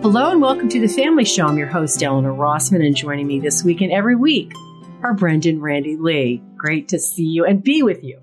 Hello 0.00 0.30
and 0.30 0.40
welcome 0.40 0.70
to 0.70 0.80
the 0.80 0.88
Family 0.88 1.26
Show. 1.26 1.46
I'm 1.46 1.58
your 1.58 1.66
host, 1.66 2.02
Eleanor 2.02 2.32
Rossman, 2.32 2.82
and 2.82 2.96
joining 2.96 3.26
me 3.26 3.40
this 3.40 3.62
week 3.62 3.82
and 3.82 3.92
every 3.92 4.16
week 4.16 4.54
are 5.02 5.12
Brenda 5.12 5.50
and 5.50 5.60
Randy 5.60 5.98
Lee. 5.98 6.42
Great 6.56 6.88
to 6.88 6.98
see 6.98 7.24
you 7.24 7.44
and 7.44 7.62
be 7.62 7.82
with 7.82 8.02
you. 8.02 8.18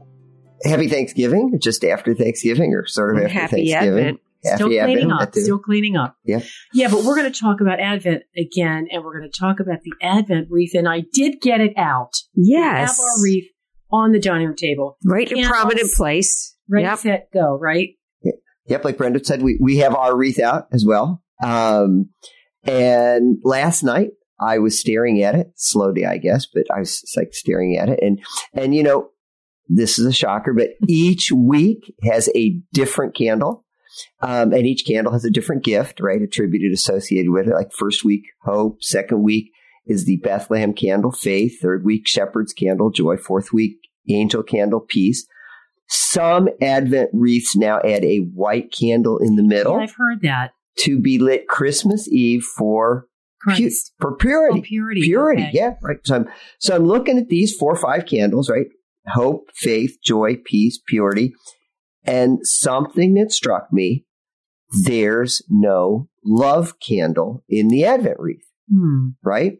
Happy 0.63 0.87
Thanksgiving, 0.87 1.59
just 1.61 1.83
after 1.83 2.15
Thanksgiving, 2.15 2.73
or 2.73 2.87
sort 2.87 3.17
of 3.17 3.25
after 3.25 3.33
Thanksgiving. 3.33 3.59
Happy 3.59 3.71
Thanksgiving. 3.71 3.99
Advent. 3.99 4.19
Happy 4.43 4.55
Still 4.55 4.67
cleaning 4.67 5.11
Advent, 5.11 5.21
up. 5.21 5.35
Still 5.35 5.59
cleaning 5.59 5.95
up. 5.95 6.17
Yeah. 6.25 6.39
Yeah, 6.73 6.87
but 6.89 7.03
we're 7.03 7.15
going 7.15 7.31
to 7.31 7.39
talk 7.39 7.61
about 7.61 7.79
Advent 7.79 8.23
again, 8.35 8.87
and 8.89 9.03
we're 9.03 9.19
going 9.19 9.29
to 9.31 9.39
talk 9.39 9.59
about 9.59 9.83
the 9.83 9.93
Advent 10.01 10.47
wreath. 10.49 10.73
And 10.73 10.89
I 10.89 11.03
did 11.13 11.39
get 11.39 11.61
it 11.61 11.77
out. 11.77 12.15
Yes. 12.33 12.97
We 12.97 13.03
have 13.03 13.09
our 13.11 13.23
wreath 13.23 13.51
on 13.91 14.11
the 14.11 14.19
dining 14.19 14.47
room 14.47 14.55
table. 14.55 14.97
Right 15.05 15.31
in 15.31 15.45
a 15.45 15.47
prominent 15.47 15.91
place. 15.93 16.54
Ready, 16.69 16.85
Yep. 16.85 16.97
set, 16.99 17.31
go, 17.33 17.57
right? 17.57 17.89
Yep, 18.67 18.83
like 18.83 18.97
Brenda 18.97 19.23
said, 19.23 19.43
we, 19.43 19.59
we 19.61 19.77
have 19.77 19.93
our 19.93 20.17
wreath 20.17 20.39
out 20.39 20.67
as 20.71 20.83
well. 20.83 21.21
Um, 21.43 22.09
and 22.63 23.37
last 23.43 23.83
night 23.83 24.09
I 24.39 24.57
was 24.57 24.79
staring 24.79 25.21
at 25.21 25.35
it 25.35 25.51
slowly, 25.55 26.03
I 26.05 26.17
guess, 26.17 26.47
but 26.51 26.63
I 26.75 26.79
was 26.79 27.03
like 27.15 27.33
staring 27.33 27.77
at 27.77 27.89
it. 27.89 27.99
And, 28.01 28.19
and 28.53 28.73
you 28.73 28.81
know, 28.81 29.09
this 29.67 29.99
is 29.99 30.07
a 30.07 30.11
shocker, 30.13 30.51
but 30.53 30.69
each 30.87 31.31
week 31.31 31.93
has 32.03 32.27
a 32.35 32.59
different 32.73 33.15
candle. 33.15 33.65
Um, 34.21 34.51
and 34.51 34.65
each 34.65 34.83
candle 34.85 35.13
has 35.13 35.25
a 35.25 35.31
different 35.31 35.63
gift, 35.63 35.99
right? 35.99 36.21
Attributed, 36.21 36.73
associated 36.73 37.31
with 37.31 37.47
it. 37.47 37.53
Like 37.53 37.71
first 37.71 38.03
week, 38.03 38.23
hope. 38.43 38.81
Second 38.81 39.21
week 39.23 39.51
is 39.85 40.05
the 40.05 40.17
Bethlehem 40.17 40.73
candle, 40.73 41.11
faith. 41.11 41.59
Third 41.61 41.85
week, 41.85 42.07
shepherd's 42.07 42.51
candle, 42.51 42.89
joy. 42.89 43.15
Fourth 43.15 43.53
week, 43.53 43.77
angel 44.09 44.41
candle, 44.43 44.79
peace. 44.81 45.27
Some 45.87 46.49
Advent 46.61 47.11
wreaths 47.13 47.55
now 47.55 47.79
add 47.79 48.03
a 48.03 48.17
white 48.19 48.71
candle 48.71 49.17
in 49.19 49.35
the 49.35 49.43
middle 49.43 49.77
Yeah, 49.77 49.83
I've 49.83 49.95
heard 49.95 50.21
that. 50.21 50.51
to 50.79 50.99
be 50.99 51.19
lit 51.19 51.47
Christmas 51.47 52.07
Eve 52.11 52.43
for 52.43 53.07
pu- 53.47 53.69
for 53.99 54.15
purity. 54.15 54.59
Oh, 54.59 54.61
purity. 54.63 55.01
Purity, 55.01 55.41
Okay. 55.43 55.51
yeah, 55.53 55.73
right. 55.83 55.97
So 56.03 56.15
I'm 56.15 56.27
so 56.59 56.75
I'm 56.75 56.85
looking 56.85 57.17
at 57.19 57.27
these 57.29 57.53
four 57.55 57.71
or 57.73 57.77
five 57.79 58.05
candles, 58.07 58.49
right? 58.49 58.67
Hope, 59.09 59.49
faith, 59.53 59.97
joy, 60.03 60.37
peace, 60.43 60.79
purity, 60.87 61.33
and 62.03 62.39
something 62.41 63.13
that 63.15 63.31
struck 63.31 63.71
me: 63.71 64.05
there's 64.85 65.43
no 65.49 66.09
love 66.25 66.79
candle 66.79 67.43
in 67.47 67.67
the 67.67 67.85
Advent 67.85 68.17
wreath, 68.19 68.45
Hmm. 68.69 69.09
right? 69.23 69.57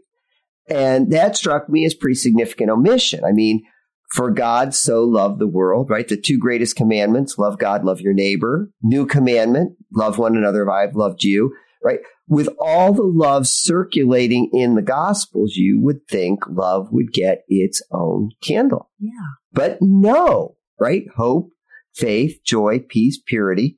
And 0.67 1.12
that 1.12 1.36
struck 1.36 1.70
me 1.70 1.86
as 1.86 1.94
pretty 1.94 2.16
significant 2.16 2.72
omission. 2.72 3.23
I 3.23 3.32
mean, 3.34 3.62
for 4.11 4.31
God 4.31 4.73
so 4.73 5.03
loved 5.03 5.39
the 5.39 5.48
world, 5.48 5.89
right? 5.89 6.08
The 6.08 6.17
two 6.17 6.38
greatest 6.38 6.75
commandments, 6.75 7.38
love 7.38 7.58
God, 7.58 7.84
love 7.84 8.02
your 8.02 8.14
neighbor. 8.14 8.70
New 8.81 9.06
commandment, 9.06 9.78
love 9.92 10.17
one 10.17 10.36
another, 10.36 10.64
if 10.64 10.70
I've 10.70 10.95
loved 10.95 11.23
you, 11.23 11.53
right? 11.84 12.00
With 12.28 12.50
all 12.59 12.94
the 12.94 13.03
love 13.03 13.48
circulating 13.48 14.50
in 14.53 14.76
the 14.76 14.81
gospels, 14.81 15.56
you 15.56 15.80
would 15.81 16.08
think 16.08 16.42
love 16.48 16.88
would 16.92 17.11
get 17.11 17.44
its 17.48 17.81
own 17.92 18.31
candle. 18.42 18.89
Yeah. 19.00 19.11
But 19.53 19.78
no, 19.81 20.56
right? 20.80 21.03
Hope, 21.16 21.50
faith, 21.94 22.39
joy, 22.44 22.80
peace, 22.88 23.20
purity. 23.23 23.78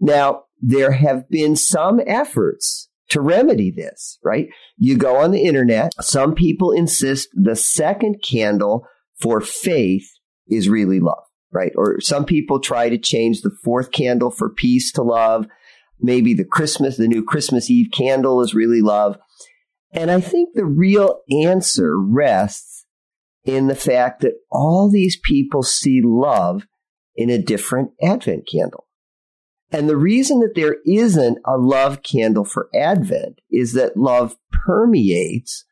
Now, 0.00 0.44
there 0.60 0.92
have 0.92 1.28
been 1.28 1.56
some 1.56 2.00
efforts 2.06 2.88
to 3.10 3.20
remedy 3.20 3.70
this, 3.70 4.18
right? 4.24 4.48
You 4.76 4.96
go 4.96 5.16
on 5.16 5.30
the 5.30 5.44
internet. 5.44 5.92
Some 6.00 6.34
people 6.34 6.72
insist 6.72 7.28
the 7.34 7.56
second 7.56 8.22
candle 8.26 8.86
for 9.20 9.40
faith 9.40 10.08
is 10.48 10.68
really 10.68 11.00
love, 11.00 11.24
right? 11.52 11.72
Or 11.76 12.00
some 12.00 12.24
people 12.24 12.60
try 12.60 12.88
to 12.88 12.98
change 12.98 13.40
the 13.40 13.56
fourth 13.64 13.90
candle 13.92 14.30
for 14.30 14.50
peace 14.50 14.92
to 14.92 15.02
love. 15.02 15.46
Maybe 16.00 16.34
the 16.34 16.44
Christmas, 16.44 16.96
the 16.96 17.08
new 17.08 17.24
Christmas 17.24 17.70
Eve 17.70 17.90
candle 17.92 18.42
is 18.42 18.54
really 18.54 18.82
love. 18.82 19.18
And 19.92 20.10
I 20.10 20.20
think 20.20 20.50
the 20.54 20.66
real 20.66 21.20
answer 21.30 21.98
rests 21.98 22.84
in 23.44 23.68
the 23.68 23.76
fact 23.76 24.20
that 24.20 24.34
all 24.50 24.90
these 24.90 25.18
people 25.22 25.62
see 25.62 26.00
love 26.02 26.66
in 27.14 27.30
a 27.30 27.38
different 27.38 27.92
Advent 28.02 28.46
candle. 28.52 28.86
And 29.70 29.88
the 29.88 29.96
reason 29.96 30.40
that 30.40 30.54
there 30.54 30.76
isn't 30.86 31.38
a 31.44 31.56
love 31.56 32.02
candle 32.02 32.44
for 32.44 32.68
Advent 32.74 33.40
is 33.50 33.72
that 33.72 33.96
love 33.96 34.36
permeates 34.52 35.64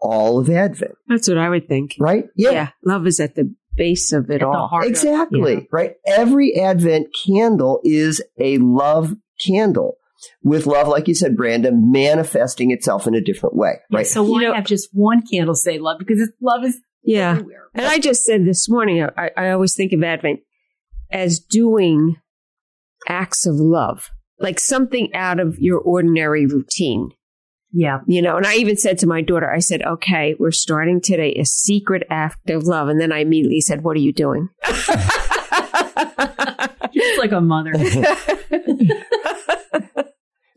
all 0.00 0.38
of 0.38 0.48
Advent, 0.50 0.92
That's 1.08 1.28
what 1.28 1.38
I 1.38 1.48
would 1.48 1.68
think. 1.68 1.96
right? 1.98 2.24
Yeah. 2.36 2.70
Love 2.84 3.06
is 3.06 3.18
at 3.20 3.34
the 3.34 3.54
base 3.76 4.12
of 4.12 4.30
it 4.30 4.34
At 4.34 4.40
the 4.40 4.46
all. 4.48 4.68
heart. 4.68 4.86
Exactly, 4.86 5.54
Yeah. 5.54 5.60
right? 5.72 5.94
Every 6.06 6.54
Advent 6.56 7.08
candle 7.26 7.80
is 7.84 8.22
a 8.38 8.58
love 8.58 9.14
candle 9.44 9.96
with 10.42 10.66
love, 10.66 10.88
like 10.88 11.06
you 11.08 11.14
said, 11.14 11.36
Brandon, 11.36 11.90
manifesting 11.92 12.70
itself 12.72 13.06
in 13.06 13.14
a 13.14 13.20
different 13.20 13.54
way, 13.56 13.74
Yeah, 13.90 13.98
right? 13.98 14.06
So 14.06 14.22
why 14.24 14.40
You 14.42 14.48
know- 14.48 14.54
have 14.54 14.66
just 14.66 14.88
one 14.92 15.22
candle 15.30 15.54
say 15.54 15.78
love? 15.78 15.98
Because 16.00 16.20
it's, 16.20 16.32
love 16.42 16.64
is 16.64 16.80
Yeah. 17.04 17.32
everywhere. 17.32 17.62
And 17.74 17.86
I 17.86 17.98
just 18.00 18.24
said 18.24 18.44
this 18.44 18.68
morning, 18.68 19.06
I, 19.16 19.30
I 19.36 19.50
always 19.50 19.74
think 19.76 19.92
of 19.92 20.02
Advent 20.02 20.40
as 21.12 21.38
doing 21.38 22.16
acts 23.08 23.46
of 23.46 23.54
love, 23.56 24.10
like 24.40 24.58
something 24.58 25.14
out 25.14 25.38
of 25.40 25.56
your 25.60 25.78
ordinary 25.78 26.46
routine. 26.46 27.10
Yeah. 27.72 27.98
You 28.06 28.22
know, 28.22 28.36
and 28.36 28.46
I 28.46 28.54
even 28.54 28.76
said 28.76 28.98
to 28.98 29.06
my 29.06 29.20
daughter, 29.22 29.50
I 29.50 29.58
said, 29.58 29.82
okay, 29.82 30.34
we're 30.38 30.50
starting 30.50 31.00
today 31.00 31.34
a 31.34 31.44
secret 31.44 32.04
act 32.10 32.50
of 32.50 32.64
love. 32.64 32.88
And 32.88 33.00
then 33.00 33.12
I 33.12 33.20
immediately 33.20 33.60
said, 33.60 33.82
what 33.82 33.96
are 33.96 34.00
you 34.00 34.12
doing? 34.12 34.48
Just 36.92 37.18
like 37.18 37.32
a 37.32 37.40
mother. 37.40 37.72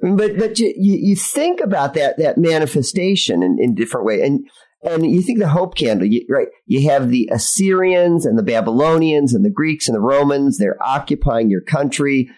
But 0.02 0.38
but 0.38 0.60
you, 0.60 0.74
you, 0.76 0.98
you 1.00 1.16
think 1.16 1.60
about 1.62 1.94
that 1.94 2.18
that 2.18 2.38
manifestation 2.38 3.44
in, 3.44 3.58
in 3.60 3.76
different 3.76 4.06
way, 4.06 4.22
and 4.22 4.48
and 4.84 5.06
you 5.06 5.22
think 5.22 5.38
the 5.38 5.48
hope 5.48 5.76
candle, 5.76 6.08
you, 6.08 6.26
right? 6.28 6.48
You 6.66 6.90
have 6.90 7.10
the 7.10 7.30
Assyrians 7.32 8.26
and 8.26 8.38
the 8.38 8.44
Babylonians 8.44 9.36
and 9.36 9.46
the 9.46 9.52
Greeks 9.52 9.88
and 9.88 9.96
the 9.96 10.02
Romans. 10.02 10.58
They're 10.58 10.82
occupying 10.82 11.52
your 11.52 11.62
country. 11.62 12.32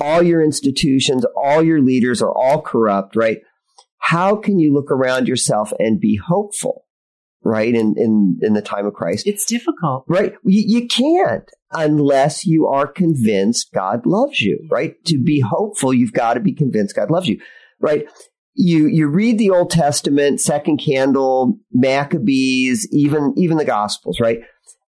All 0.00 0.22
your 0.22 0.42
institutions, 0.42 1.24
all 1.36 1.62
your 1.62 1.80
leaders 1.80 2.20
are 2.20 2.32
all 2.32 2.60
corrupt, 2.60 3.16
right? 3.16 3.38
How 4.02 4.36
can 4.36 4.58
you 4.58 4.74
look 4.74 4.90
around 4.90 5.28
yourself 5.28 5.72
and 5.78 6.00
be 6.00 6.16
hopeful, 6.16 6.84
right? 7.44 7.72
In 7.72 7.94
in 7.96 8.38
in 8.42 8.52
the 8.52 8.60
time 8.60 8.84
of 8.84 8.94
Christ, 8.94 9.26
it's 9.26 9.46
difficult. 9.46 10.04
Right. 10.08 10.34
You, 10.44 10.80
you 10.80 10.88
can't 10.88 11.48
unless 11.70 12.44
you 12.44 12.66
are 12.66 12.86
convinced 12.86 13.72
God 13.72 14.04
loves 14.04 14.40
you, 14.40 14.66
right? 14.70 14.94
To 15.06 15.22
be 15.22 15.40
hopeful, 15.40 15.94
you've 15.94 16.12
got 16.12 16.34
to 16.34 16.40
be 16.40 16.52
convinced 16.52 16.96
God 16.96 17.10
loves 17.10 17.28
you, 17.28 17.40
right? 17.80 18.06
You, 18.54 18.86
you 18.86 19.06
read 19.06 19.38
the 19.38 19.50
Old 19.50 19.70
Testament, 19.70 20.40
Second 20.40 20.78
Candle, 20.78 21.58
Maccabees, 21.72 22.86
even, 22.92 23.32
even 23.36 23.56
the 23.56 23.64
Gospels, 23.64 24.20
right? 24.20 24.40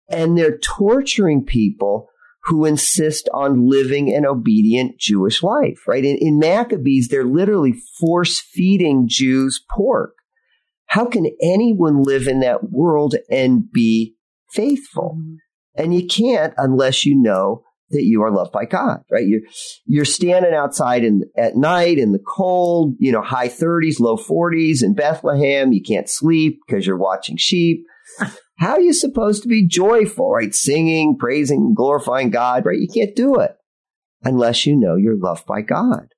And 0.09 0.37
they're 0.37 0.59
torturing 0.59 1.45
people 1.45 2.09
who 2.45 2.65
insist 2.65 3.29
on 3.33 3.69
living 3.69 4.13
an 4.13 4.27
obedient 4.27 4.99
Jewish 4.99 5.43
life, 5.43 5.79
right? 5.87 6.05
In, 6.05 6.17
in 6.21 6.39
Maccabees, 6.39 7.09
they're 7.09 7.25
literally 7.25 7.75
force 8.01 8.41
feeding 8.41 9.07
Jews 9.09 9.65
pork. 9.71 10.15
How 10.87 11.07
can 11.07 11.27
anyone 11.41 12.03
live 12.03 12.27
in 12.27 12.41
that 12.41 12.71
world 12.71 13.15
and 13.31 13.71
be 13.71 14.17
faithful? 14.51 15.17
Mm-hmm. 15.19 15.35
And 15.75 15.95
you 15.95 16.07
can't 16.07 16.53
unless 16.59 17.07
you 17.07 17.15
know 17.15 17.63
that 17.93 18.05
you 18.05 18.23
are 18.23 18.31
loved 18.31 18.53
by 18.53 18.65
God, 18.65 19.01
right? 19.11 19.27
You're, 19.27 19.43
you're 19.87 20.05
standing 20.05 20.53
outside 20.53 21.05
in, 21.05 21.23
at 21.37 21.57
night 21.57 21.99
in 21.99 22.13
the 22.13 22.19
cold, 22.19 22.95
you 22.99 23.13
know, 23.13 23.23
high 23.23 23.49
30s, 23.49 24.01
low 24.01 24.17
40s 24.17 24.83
in 24.83 24.95
Bethlehem. 24.95 25.73
You 25.73 25.83
can't 25.83 26.09
sleep 26.09 26.61
because 26.67 26.87
you're 26.87 26.99
watching 26.99 27.37
sheep. 27.37 27.85
How 28.59 28.73
are 28.73 28.81
you 28.81 28.93
supposed 28.93 29.43
to 29.43 29.49
be 29.49 29.67
joyful, 29.67 30.31
right? 30.31 30.55
Singing, 30.55 31.17
praising, 31.19 31.75
glorifying 31.75 32.31
God, 32.31 32.65
right? 32.67 32.79
You 32.79 32.89
can't 32.93 33.17
do 33.17 33.37
it 33.37 33.57
unless 34.23 34.67
you 34.67 34.77
know 34.77 34.97
you're 34.97 35.19
loved 35.19 35.47
by 35.47 35.63
God. 35.63 36.09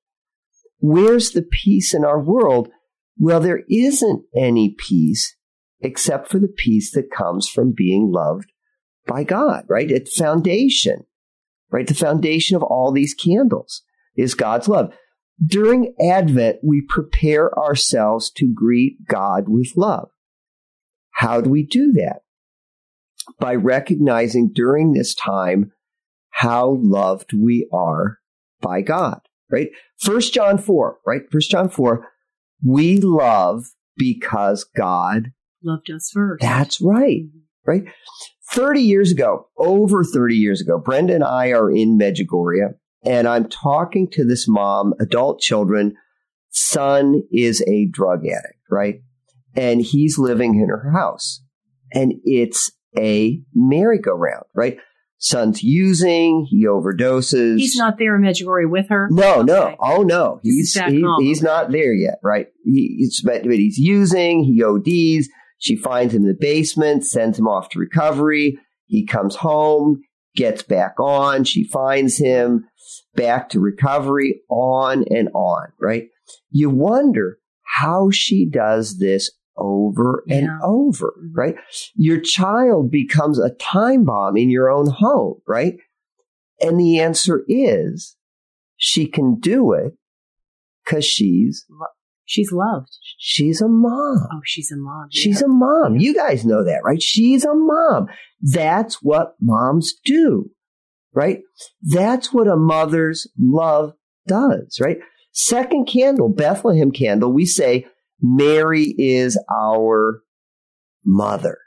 Where's 0.79 1.31
the 1.31 1.41
peace 1.41 1.93
in 1.93 2.05
our 2.05 2.19
world? 2.19 2.69
Well, 3.17 3.39
there 3.39 3.63
isn't 3.69 4.25
any 4.35 4.75
peace 4.77 5.35
except 5.81 6.29
for 6.29 6.39
the 6.39 6.47
peace 6.47 6.91
that 6.91 7.11
comes 7.11 7.47
from 7.47 7.73
being 7.75 8.11
loved 8.11 8.51
by 9.07 9.23
God, 9.23 9.65
right? 9.67 9.89
It's 9.89 10.17
foundation, 10.17 11.05
right? 11.71 11.87
The 11.87 11.93
foundation 11.93 12.55
of 12.55 12.63
all 12.63 12.91
these 12.91 13.13
candles 13.13 13.83
is 14.15 14.33
God's 14.33 14.67
love. 14.67 14.93
During 15.43 15.93
Advent, 15.99 16.59
we 16.63 16.81
prepare 16.87 17.57
ourselves 17.57 18.31
to 18.37 18.51
greet 18.53 19.05
God 19.07 19.45
with 19.47 19.73
love. 19.75 20.09
How 21.15 21.41
do 21.41 21.49
we 21.49 21.65
do 21.65 21.91
that? 21.93 22.21
By 23.39 23.55
recognizing 23.55 24.51
during 24.53 24.93
this 24.93 25.15
time 25.15 25.71
how 26.29 26.77
loved 26.81 27.33
we 27.33 27.67
are 27.73 28.19
by 28.61 28.81
God, 28.81 29.19
right? 29.49 29.69
First 29.97 30.33
John 30.33 30.57
4, 30.57 30.99
right? 31.05 31.21
First 31.31 31.51
John 31.51 31.69
4, 31.69 32.07
we 32.65 32.99
love 32.99 33.65
because 33.95 34.63
God 34.63 35.31
Loved 35.63 35.89
us 35.89 36.11
first. 36.13 36.41
that's 36.41 36.81
right, 36.81 37.23
mm-hmm. 37.23 37.39
right? 37.65 37.83
30 38.51 38.81
years 38.81 39.11
ago, 39.11 39.47
over 39.57 40.03
30 40.03 40.35
years 40.35 40.61
ago, 40.61 40.77
Brenda 40.77 41.15
and 41.15 41.23
I 41.23 41.51
are 41.51 41.71
in 41.71 41.97
Medjugorje 41.97 42.73
and 43.03 43.27
I'm 43.27 43.47
talking 43.47 44.09
to 44.11 44.25
this 44.25 44.47
mom, 44.47 44.93
adult 44.99 45.39
children. 45.39 45.95
Son 46.49 47.21
is 47.31 47.63
a 47.67 47.87
drug 47.87 48.25
addict, 48.25 48.59
right? 48.69 49.01
And 49.55 49.81
he's 49.81 50.17
living 50.17 50.55
in 50.55 50.69
her 50.69 50.91
house 50.91 51.41
and 51.91 52.13
it's 52.23 52.71
a 52.97 53.41
merry-go-round, 53.53 54.45
right? 54.53 54.77
Son's 55.17 55.63
using, 55.63 56.45
he 56.49 56.65
overdoses. 56.67 57.57
He's 57.57 57.75
not 57.77 57.97
there 57.97 58.15
in 58.15 58.21
Medjugorje 58.21 58.69
with 58.69 58.89
her. 58.89 59.07
No, 59.09 59.41
no. 59.41 59.75
Oh, 59.79 60.03
no. 60.03 60.39
He's 60.43 60.73
he- 60.91 61.01
he's 61.19 61.41
not 61.41 61.71
there 61.71 61.93
yet, 61.93 62.19
right? 62.21 62.47
He, 62.63 62.95
he's, 62.99 63.21
but 63.21 63.43
but 63.43 63.53
he's 63.53 63.77
using. 63.77 64.43
He 64.43 64.61
ODs. 64.63 65.29
She 65.57 65.77
finds 65.77 66.13
him 66.13 66.23
in 66.23 66.27
the 66.27 66.37
basement, 66.39 67.05
sends 67.05 67.39
him 67.39 67.47
off 67.47 67.69
to 67.69 67.79
recovery. 67.79 68.59
He 68.87 69.05
comes 69.05 69.37
home, 69.37 70.01
gets 70.35 70.61
back 70.63 70.99
on. 70.99 71.43
She 71.45 71.63
finds 71.63 72.17
him 72.17 72.65
back 73.15 73.49
to 73.49 73.59
recovery, 73.59 74.41
on 74.49 75.05
and 75.09 75.29
on, 75.33 75.67
right? 75.79 76.07
You 76.51 76.69
wonder 76.69 77.37
how 77.63 78.09
she 78.11 78.47
does 78.47 78.97
this 78.99 79.31
over 79.57 80.23
and 80.27 80.49
over, 80.63 81.13
Mhm. 81.23 81.31
right? 81.33 81.55
Your 81.95 82.19
child 82.19 82.91
becomes 82.91 83.39
a 83.39 83.51
time 83.51 84.03
bomb 84.03 84.35
in 84.37 84.49
your 84.49 84.69
own 84.69 84.87
home, 84.87 85.41
right? 85.47 85.77
And 86.61 86.79
the 86.79 86.99
answer 86.99 87.43
is 87.47 88.15
she 88.77 89.07
can 89.07 89.39
do 89.39 89.71
it 89.73 89.93
because 90.83 91.05
she's 91.05 91.65
She's 92.27 92.51
loved. 92.51 92.89
she's 93.17 93.61
a 93.61 93.67
mom. 93.67 94.27
Oh, 94.33 94.41
she's 94.43 94.71
a 94.71 94.77
mom. 94.77 95.07
She's 95.11 95.41
a 95.41 95.47
mom. 95.47 95.97
You 95.97 96.13
guys 96.13 96.43
know 96.43 96.63
that, 96.63 96.81
right? 96.83 97.01
She's 97.01 97.45
a 97.45 97.53
mom. 97.53 98.07
That's 98.41 98.95
what 99.03 99.35
moms 99.39 99.93
do, 100.03 100.49
right? 101.13 101.41
That's 101.83 102.33
what 102.33 102.47
a 102.47 102.55
mother's 102.57 103.27
love 103.39 103.93
does, 104.27 104.79
right? 104.81 104.97
Second 105.33 105.85
candle, 105.87 106.29
Bethlehem 106.29 106.91
candle, 106.91 107.31
we 107.31 107.45
say 107.45 107.85
Mary 108.21 108.95
is 108.97 109.37
our 109.51 110.21
mother. 111.03 111.57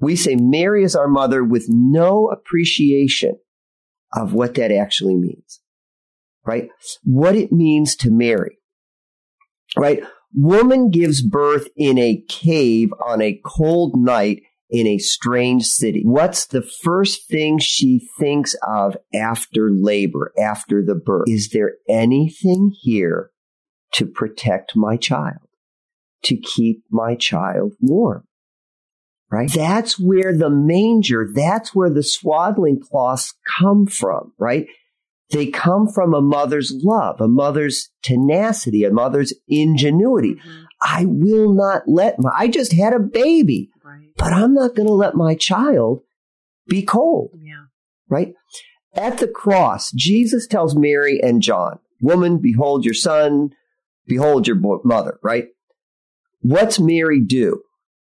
We 0.00 0.16
say 0.16 0.36
Mary 0.36 0.82
is 0.82 0.96
our 0.96 1.08
mother 1.08 1.44
with 1.44 1.66
no 1.68 2.28
appreciation 2.30 3.38
of 4.14 4.32
what 4.32 4.54
that 4.54 4.72
actually 4.72 5.14
means, 5.14 5.60
right? 6.44 6.68
What 7.04 7.36
it 7.36 7.52
means 7.52 7.96
to 7.96 8.10
Mary, 8.10 8.58
right? 9.76 10.02
Woman 10.34 10.90
gives 10.90 11.22
birth 11.22 11.68
in 11.76 11.98
a 11.98 12.22
cave 12.28 12.92
on 13.04 13.20
a 13.20 13.40
cold 13.44 13.96
night 13.96 14.42
in 14.70 14.86
a 14.86 14.98
strange 14.98 15.64
city. 15.64 16.02
What's 16.04 16.46
the 16.46 16.62
first 16.62 17.28
thing 17.28 17.58
she 17.58 18.08
thinks 18.18 18.54
of 18.66 18.96
after 19.14 19.68
labor, 19.70 20.32
after 20.40 20.84
the 20.84 20.94
birth? 20.94 21.24
Is 21.26 21.50
there 21.50 21.72
anything 21.88 22.72
here 22.80 23.30
to 23.94 24.06
protect 24.06 24.76
my 24.76 24.96
child, 24.96 25.48
to 26.24 26.36
keep 26.36 26.82
my 26.90 27.14
child 27.14 27.72
warm? 27.80 28.24
Right? 29.30 29.50
That's 29.52 29.98
where 29.98 30.36
the 30.36 30.50
manger, 30.50 31.28
that's 31.32 31.74
where 31.74 31.90
the 31.90 32.02
swaddling 32.02 32.80
cloths 32.80 33.34
come 33.46 33.86
from, 33.86 34.32
right? 34.38 34.66
They 35.30 35.46
come 35.46 35.86
from 35.86 36.12
a 36.14 36.20
mother's 36.20 36.72
love, 36.82 37.20
a 37.20 37.28
mother's 37.28 37.90
tenacity, 38.02 38.82
a 38.82 38.90
mother's 38.90 39.32
ingenuity. 39.46 40.34
Mhm. 40.34 40.64
I 40.82 41.04
will 41.06 41.54
not 41.54 41.82
let 41.86 42.18
my, 42.18 42.30
I 42.36 42.48
just 42.48 42.72
had 42.72 42.92
a 42.92 42.98
baby, 42.98 43.70
Right. 43.84 44.08
but 44.16 44.32
I'm 44.32 44.54
not 44.54 44.74
going 44.74 44.88
to 44.88 44.94
let 44.94 45.14
my 45.14 45.36
child 45.36 46.00
be 46.66 46.82
cold, 46.82 47.30
Yeah. 47.40 47.66
right? 48.08 48.34
At 48.94 49.18
the 49.18 49.28
cross, 49.28 49.92
Jesus 49.92 50.48
tells 50.48 50.74
Mary 50.74 51.20
and 51.22 51.40
John, 51.40 51.78
woman, 52.02 52.38
behold 52.38 52.84
your 52.84 52.94
son, 52.94 53.50
behold 54.08 54.48
your 54.48 54.56
mother, 54.84 55.20
right? 55.22 55.46
What's 56.40 56.80
Mary 56.80 57.20
do? 57.20 57.62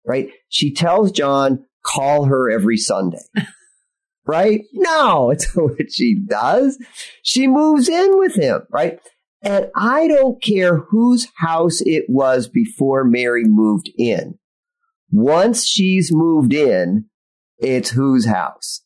Right? 0.06 0.30
She 0.48 0.72
tells 0.72 1.12
John, 1.12 1.66
call 1.84 2.24
her 2.24 2.50
every 2.50 2.76
Sunday. 2.76 3.22
right? 4.26 4.62
No, 4.72 5.30
it's 5.30 5.46
what 5.54 5.90
she 5.90 6.14
does. 6.14 6.78
She 7.22 7.46
moves 7.46 7.88
in 7.88 8.18
with 8.18 8.36
him, 8.36 8.62
right? 8.70 9.00
And 9.42 9.70
I 9.74 10.06
don't 10.06 10.42
care 10.42 10.76
whose 10.76 11.28
house 11.36 11.80
it 11.80 12.04
was 12.08 12.48
before 12.48 13.04
Mary 13.04 13.44
moved 13.44 13.90
in. 13.96 14.38
Once 15.10 15.66
she's 15.66 16.12
moved 16.12 16.52
in, 16.52 17.06
it's 17.58 17.90
whose 17.90 18.26
house? 18.26 18.82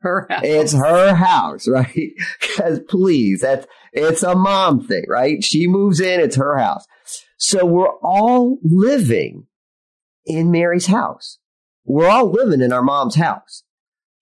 Her 0.00 0.26
house. 0.30 0.40
It's 0.44 0.72
her 0.72 1.14
house, 1.14 1.68
right? 1.68 2.12
Because 2.40 2.80
please, 2.88 3.40
that's, 3.40 3.66
it's 3.92 4.22
a 4.22 4.34
mom 4.34 4.86
thing, 4.86 5.04
right? 5.08 5.42
She 5.42 5.66
moves 5.66 6.00
in, 6.00 6.20
it's 6.20 6.36
her 6.36 6.56
house. 6.56 6.86
So 7.38 7.64
we're 7.64 7.88
all 8.02 8.58
living 8.62 9.46
in 10.26 10.50
Mary's 10.50 10.86
house. 10.86 11.38
We're 11.84 12.08
all 12.08 12.30
living 12.30 12.60
in 12.60 12.72
our 12.72 12.82
mom's 12.82 13.14
house. 13.14 13.62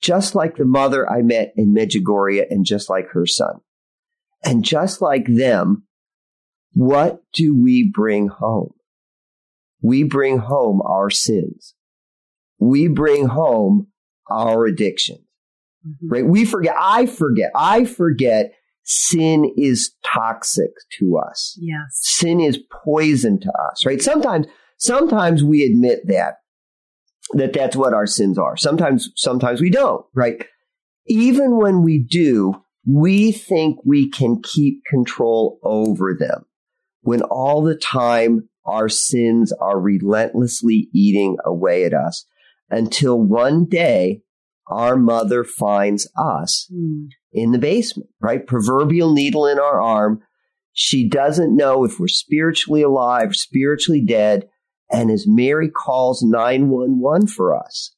Just 0.02 0.34
like 0.34 0.56
the 0.56 0.64
mother 0.66 1.10
I 1.10 1.22
met 1.22 1.52
in 1.56 1.74
Medjugorje 1.74 2.44
and 2.50 2.64
just 2.64 2.88
like 2.88 3.08
her 3.12 3.26
son. 3.26 3.60
And 4.44 4.64
just 4.64 5.00
like 5.00 5.26
them, 5.26 5.84
what 6.74 7.22
do 7.32 7.56
we 7.60 7.90
bring 7.92 8.28
home? 8.28 8.74
We 9.82 10.04
bring 10.04 10.38
home 10.38 10.82
our 10.82 11.10
sins. 11.10 11.74
We 12.58 12.86
bring 12.86 13.26
home 13.26 13.88
our 14.30 14.66
addictions 14.66 15.20
Mhm. 15.86 16.10
right? 16.10 16.26
We 16.26 16.44
forget, 16.44 16.74
I 16.78 17.06
forget, 17.06 17.52
I 17.54 17.84
forget 17.84 18.52
sin 18.86 19.52
is 19.56 19.92
toxic 20.04 20.70
to 20.98 21.18
us. 21.18 21.58
Yes. 21.60 21.88
Sin 21.90 22.40
is 22.40 22.58
poison 22.84 23.40
to 23.40 23.52
us, 23.70 23.84
right? 23.84 24.00
Sometimes, 24.00 24.46
sometimes 24.78 25.42
we 25.42 25.64
admit 25.64 26.06
that, 26.06 26.36
that 27.32 27.52
that's 27.52 27.74
what 27.74 27.92
our 27.92 28.06
sins 28.06 28.38
are. 28.38 28.56
Sometimes, 28.56 29.10
sometimes 29.16 29.60
we 29.60 29.70
don't, 29.70 30.06
right? 30.14 30.46
Even 31.06 31.56
when 31.56 31.82
we 31.82 31.98
do, 31.98 32.54
we 32.88 33.32
think 33.32 33.78
we 33.84 34.08
can 34.08 34.40
keep 34.40 34.82
control 34.88 35.58
over 35.64 36.14
them 36.16 36.46
when 37.00 37.22
all 37.22 37.62
the 37.62 37.76
time 37.76 38.48
our 38.64 38.88
sins 38.88 39.52
are 39.60 39.80
relentlessly 39.80 40.88
eating 40.94 41.36
away 41.44 41.84
at 41.84 41.92
us 41.92 42.24
until 42.70 43.20
one 43.20 43.64
day 43.64 44.22
our 44.68 44.96
mother 44.96 45.44
finds 45.44 46.08
us 46.16 46.68
Mm. 46.72 47.08
In 47.36 47.52
the 47.52 47.58
basement, 47.58 48.08
right? 48.20 48.46
Proverbial 48.46 49.12
needle 49.12 49.46
in 49.46 49.58
our 49.58 49.80
arm. 49.80 50.22
She 50.72 51.06
doesn't 51.06 51.54
know 51.54 51.84
if 51.84 52.00
we're 52.00 52.08
spiritually 52.08 52.82
alive, 52.82 53.36
spiritually 53.36 54.00
dead. 54.00 54.48
And 54.90 55.10
as 55.10 55.26
Mary 55.28 55.68
calls 55.68 56.22
911 56.22 57.28
for 57.28 57.54
us, 57.54 57.94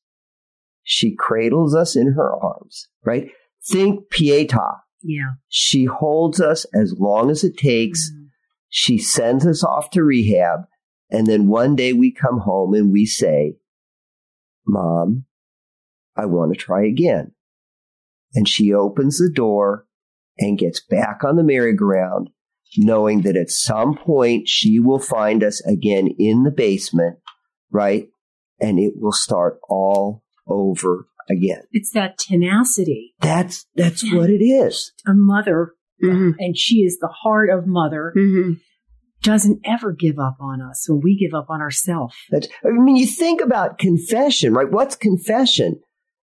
she 0.82 1.14
cradles 1.14 1.74
us 1.74 1.94
in 1.94 2.14
her 2.14 2.34
arms, 2.34 2.88
right? 3.04 3.30
Think 3.64 4.10
Pietà. 4.10 4.80
Yeah. 5.02 5.34
She 5.48 5.84
holds 5.84 6.40
us 6.40 6.66
as 6.74 6.94
long 6.98 7.30
as 7.30 7.44
it 7.44 7.56
takes. 7.56 8.10
Mhm. 8.10 8.30
She 8.68 8.98
sends 8.98 9.46
us 9.46 9.62
off 9.62 9.90
to 9.90 10.02
rehab. 10.02 10.66
And 11.10 11.26
then 11.26 11.46
one 11.46 11.76
day 11.76 11.92
we 11.92 12.10
come 12.10 12.38
home 12.40 12.74
and 12.74 12.90
we 12.90 13.06
say, 13.06 13.56
Mom, 14.66 15.26
I 16.16 16.26
want 16.26 16.52
to 16.52 16.58
try 16.58 16.84
again. 16.86 17.32
And 18.34 18.48
she 18.48 18.72
opens 18.72 19.18
the 19.18 19.30
door 19.32 19.86
and 20.38 20.58
gets 20.58 20.80
back 20.84 21.24
on 21.24 21.36
the 21.36 21.42
merry-go-round, 21.42 22.28
knowing 22.76 23.22
that 23.22 23.36
at 23.36 23.50
some 23.50 23.96
point 23.96 24.48
she 24.48 24.78
will 24.78 24.98
find 24.98 25.42
us 25.42 25.64
again 25.66 26.08
in 26.18 26.42
the 26.44 26.50
basement, 26.50 27.18
right? 27.72 28.08
And 28.60 28.78
it 28.78 28.94
will 28.96 29.12
start 29.12 29.58
all 29.68 30.22
over 30.46 31.06
again. 31.30 31.62
It's 31.72 31.90
that 31.92 32.18
tenacity. 32.18 33.14
That's, 33.20 33.66
that's 33.74 34.02
what 34.12 34.30
it 34.30 34.42
is. 34.42 34.92
A 35.06 35.12
mother, 35.14 35.72
Mhm. 36.02 36.34
and 36.38 36.56
she 36.56 36.76
is 36.82 36.98
the 37.00 37.08
heart 37.08 37.50
of 37.50 37.66
mother, 37.66 38.12
Mhm. 38.16 38.60
doesn't 39.22 39.60
ever 39.64 39.92
give 39.92 40.18
up 40.18 40.36
on 40.40 40.60
us 40.62 40.88
when 40.88 41.00
we 41.02 41.18
give 41.18 41.34
up 41.36 41.46
on 41.50 41.60
ourselves. 41.60 42.14
I 42.32 42.40
mean, 42.64 42.96
you 42.96 43.06
think 43.06 43.40
about 43.40 43.78
confession, 43.78 44.54
right? 44.54 44.70
What's 44.70 44.94
confession? 44.94 45.80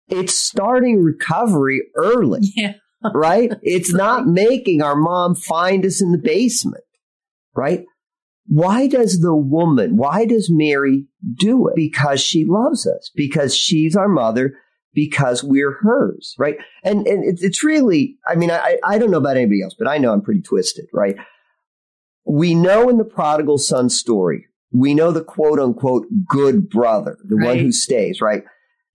It's 0.09 0.39
starting 0.39 1.03
recovery 1.03 1.83
early, 1.97 2.41
Yeah. 2.57 2.75
right? 3.15 3.53
It's 3.63 3.93
not 3.93 4.27
making 4.27 4.83
our 4.83 4.97
mom 4.97 5.35
find 5.35 5.85
us 5.85 6.01
in 6.03 6.13
the 6.13 6.19
basement, 6.19 6.85
right? 7.55 7.85
Why 8.47 8.87
does 8.87 9.21
the 9.21 9.37
woman, 9.37 9.97
why 9.99 10.25
does 10.25 10.49
Mary 10.51 11.07
do 11.35 11.69
it? 11.69 11.75
Because 11.77 12.21
she 12.23 12.47
loves 12.47 12.87
us, 12.87 13.11
because 13.15 13.55
she's 13.55 13.95
our 13.95 14.09
mother, 14.09 14.55
because 14.95 15.45
we're 15.45 15.73
hers, 15.83 16.35
right? 16.39 16.57
And, 16.83 17.07
and 17.07 17.25
it's, 17.25 17.43
it's 17.43 17.63
really, 17.63 18.17
I 18.27 18.37
mean, 18.37 18.51
I, 18.51 18.79
I 18.83 18.97
don't 18.99 19.11
know 19.11 19.19
about 19.19 19.37
anybody 19.37 19.63
else, 19.63 19.75
but 19.79 19.87
I 19.87 19.99
know 19.99 20.13
I'm 20.15 20.23
pretty 20.23 20.41
twisted, 20.41 20.87
right? 20.95 21.17
We 22.25 22.55
know 22.55 22.89
in 22.89 22.97
the 22.97 23.05
prodigal 23.05 23.59
son 23.59 23.91
story, 23.91 24.47
we 24.73 24.95
know 24.95 25.13
the 25.13 25.23
quote 25.25 25.59
unquote 25.59 26.07
good 26.27 26.69
brother, 26.71 27.19
the 27.25 27.37
one 27.37 27.59
who 27.59 27.71
stays, 27.73 28.21
right? 28.23 28.45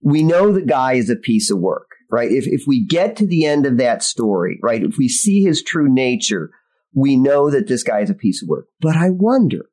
We 0.04 0.22
know 0.22 0.52
the 0.52 0.62
guy 0.62 0.92
is 0.94 1.08
a 1.10 1.16
piece 1.16 1.50
of 1.50 1.58
work, 1.58 1.88
right? 2.10 2.30
If, 2.30 2.46
if 2.46 2.64
we 2.66 2.84
get 2.84 3.16
to 3.16 3.26
the 3.26 3.44
end 3.46 3.64
of 3.66 3.78
that 3.78 4.02
story, 4.02 4.60
right? 4.62 4.82
If 4.82 4.98
we 4.98 5.08
see 5.08 5.42
his 5.42 5.62
true 5.62 5.92
nature, 5.92 6.50
we 6.94 7.16
know 7.16 7.50
that 7.50 7.66
this 7.66 7.82
guy 7.82 8.00
is 8.00 8.10
a 8.10 8.14
piece 8.14 8.42
of 8.42 8.48
work. 8.48 8.66
But 8.80 8.96
I 8.96 9.08
wonder 9.10 9.70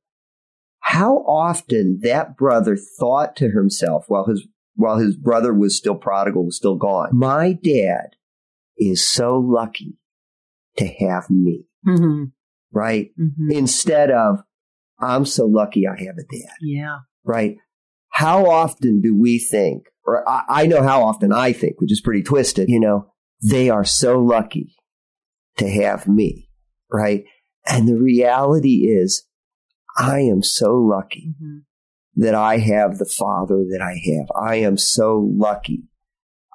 how 0.80 1.18
often 1.18 2.00
that 2.04 2.38
brother 2.38 2.76
thought 3.00 3.36
to 3.36 3.52
himself 3.52 4.06
while 4.08 4.26
his, 4.26 4.48
while 4.76 4.98
his 4.98 5.16
brother 5.16 5.54
was 5.54 5.78
still 5.78 5.96
prodigal, 5.96 6.46
was 6.46 6.56
still 6.58 6.78
gone. 6.78 7.10
My 7.12 7.54
dad 7.54 8.16
is 8.78 9.08
so 9.08 9.38
lucky 9.38 9.98
to 10.78 10.88
have 10.88 11.30
me, 11.30 11.66
Mm-hmm. 11.86 12.24
right? 12.72 13.10
Mm-hmm. 13.20 13.52
Instead 13.52 14.12
of, 14.12 14.40
I'm 15.00 15.26
so 15.26 15.46
lucky 15.46 15.86
I 15.88 16.00
have 16.04 16.16
a 16.18 16.24
dad, 16.24 16.56
Yeah. 16.62 17.00
right? 17.26 17.58
How 18.10 18.46
often 18.50 19.02
do 19.02 19.16
we 19.20 19.38
think, 19.40 19.88
or 20.06 20.28
I, 20.28 20.44
I 20.50 20.66
know 20.68 20.82
how 20.84 21.04
often 21.04 21.32
I 21.32 21.54
think, 21.54 21.80
which 21.80 21.92
is 21.92 22.02
pretty 22.02 22.24
twisted, 22.24 22.70
you 22.70 22.80
know, 22.80 23.08
they 23.42 23.70
are 23.70 23.86
so 23.86 24.20
lucky 24.20 24.76
to 25.58 25.70
have 25.70 26.08
me, 26.08 26.50
right? 26.92 27.24
And 27.68 27.88
the 27.88 27.98
reality 27.98 28.88
is, 28.88 29.28
I 29.98 30.20
am 30.22 30.42
so 30.44 30.76
lucky 30.76 31.34
Mm-hmm. 31.42 31.58
that 32.16 32.36
I 32.36 32.58
have 32.58 32.98
the 32.98 33.06
father 33.06 33.64
that 33.72 33.82
I 33.82 33.94
have. 34.12 34.28
I 34.36 34.56
am 34.58 34.78
so 34.78 35.30
lucky 35.34 35.84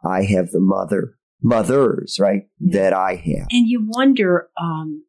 I 0.04 0.22
have 0.24 0.50
the 0.50 0.60
mother, 0.60 1.16
mothers, 1.42 2.18
right, 2.20 2.42
Yeah. 2.60 2.80
that 2.82 2.92
I 2.92 3.14
have. 3.16 3.46
And 3.50 3.66
you 3.68 3.84
wonder, 3.88 4.48
um, 4.60 5.04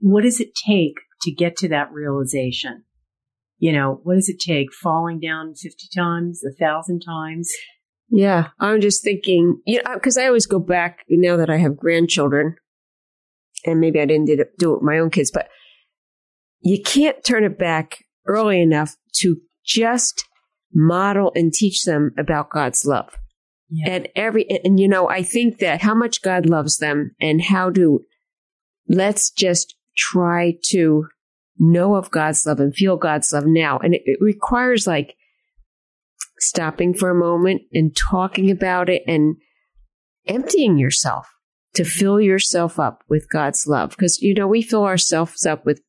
what 0.00 0.22
does 0.22 0.40
it 0.40 0.54
take 0.54 0.94
to 1.22 1.30
get 1.32 1.56
to 1.58 1.68
that 1.68 1.92
realization? 1.92 2.84
You 3.58 3.72
know, 3.72 4.00
what 4.02 4.14
does 4.14 4.28
it 4.28 4.40
take? 4.40 4.72
Falling 4.72 5.18
down 5.18 5.54
50 5.54 5.88
times, 5.94 6.42
a 6.44 6.52
thousand 6.52 7.00
times? 7.00 7.50
Yeah, 8.08 8.48
I'm 8.60 8.80
just 8.80 9.02
thinking, 9.02 9.60
you 9.66 9.82
know, 9.82 9.94
because 9.94 10.16
I 10.16 10.26
always 10.26 10.46
go 10.46 10.60
back 10.60 11.04
now 11.08 11.36
that 11.36 11.50
I 11.50 11.56
have 11.56 11.76
grandchildren, 11.76 12.56
and 13.64 13.80
maybe 13.80 14.00
I 14.00 14.04
didn't 14.04 14.26
do 14.58 14.70
it 14.72 14.74
with 14.74 14.82
my 14.82 14.98
own 14.98 15.10
kids, 15.10 15.30
but 15.32 15.48
you 16.60 16.80
can't 16.82 17.22
turn 17.24 17.44
it 17.44 17.58
back 17.58 18.04
early 18.26 18.60
enough 18.60 18.96
to 19.16 19.38
just 19.64 20.24
model 20.72 21.32
and 21.34 21.52
teach 21.52 21.84
them 21.84 22.12
about 22.18 22.50
God's 22.50 22.84
love. 22.84 23.16
Yeah. 23.68 23.92
And 23.92 24.08
every, 24.14 24.46
and 24.48 24.78
you 24.78 24.88
know, 24.88 25.08
I 25.08 25.22
think 25.22 25.58
that 25.58 25.82
how 25.82 25.94
much 25.94 26.22
God 26.22 26.46
loves 26.46 26.78
them 26.78 27.12
and 27.20 27.42
how 27.42 27.70
to, 27.70 28.04
let's 28.88 29.30
just 29.30 29.74
try 29.96 30.54
to 30.68 31.08
know 31.58 31.94
of 31.96 32.10
God's 32.10 32.44
love 32.46 32.60
and 32.60 32.74
feel 32.74 32.96
God's 32.96 33.32
love 33.32 33.46
now. 33.46 33.78
And 33.78 33.94
it, 33.94 34.02
it 34.04 34.18
requires 34.20 34.86
like 34.86 35.16
stopping 36.38 36.94
for 36.94 37.10
a 37.10 37.14
moment 37.14 37.62
and 37.72 37.96
talking 37.96 38.50
about 38.50 38.88
it 38.88 39.02
and 39.06 39.36
emptying 40.26 40.78
yourself 40.78 41.28
to 41.74 41.84
fill 41.84 42.20
yourself 42.20 42.78
up 42.78 43.02
with 43.08 43.28
God's 43.30 43.66
love. 43.66 43.96
Cause, 43.96 44.18
you 44.20 44.34
know, 44.34 44.46
we 44.46 44.62
fill 44.62 44.84
ourselves 44.84 45.44
up 45.46 45.64
with 45.64 45.80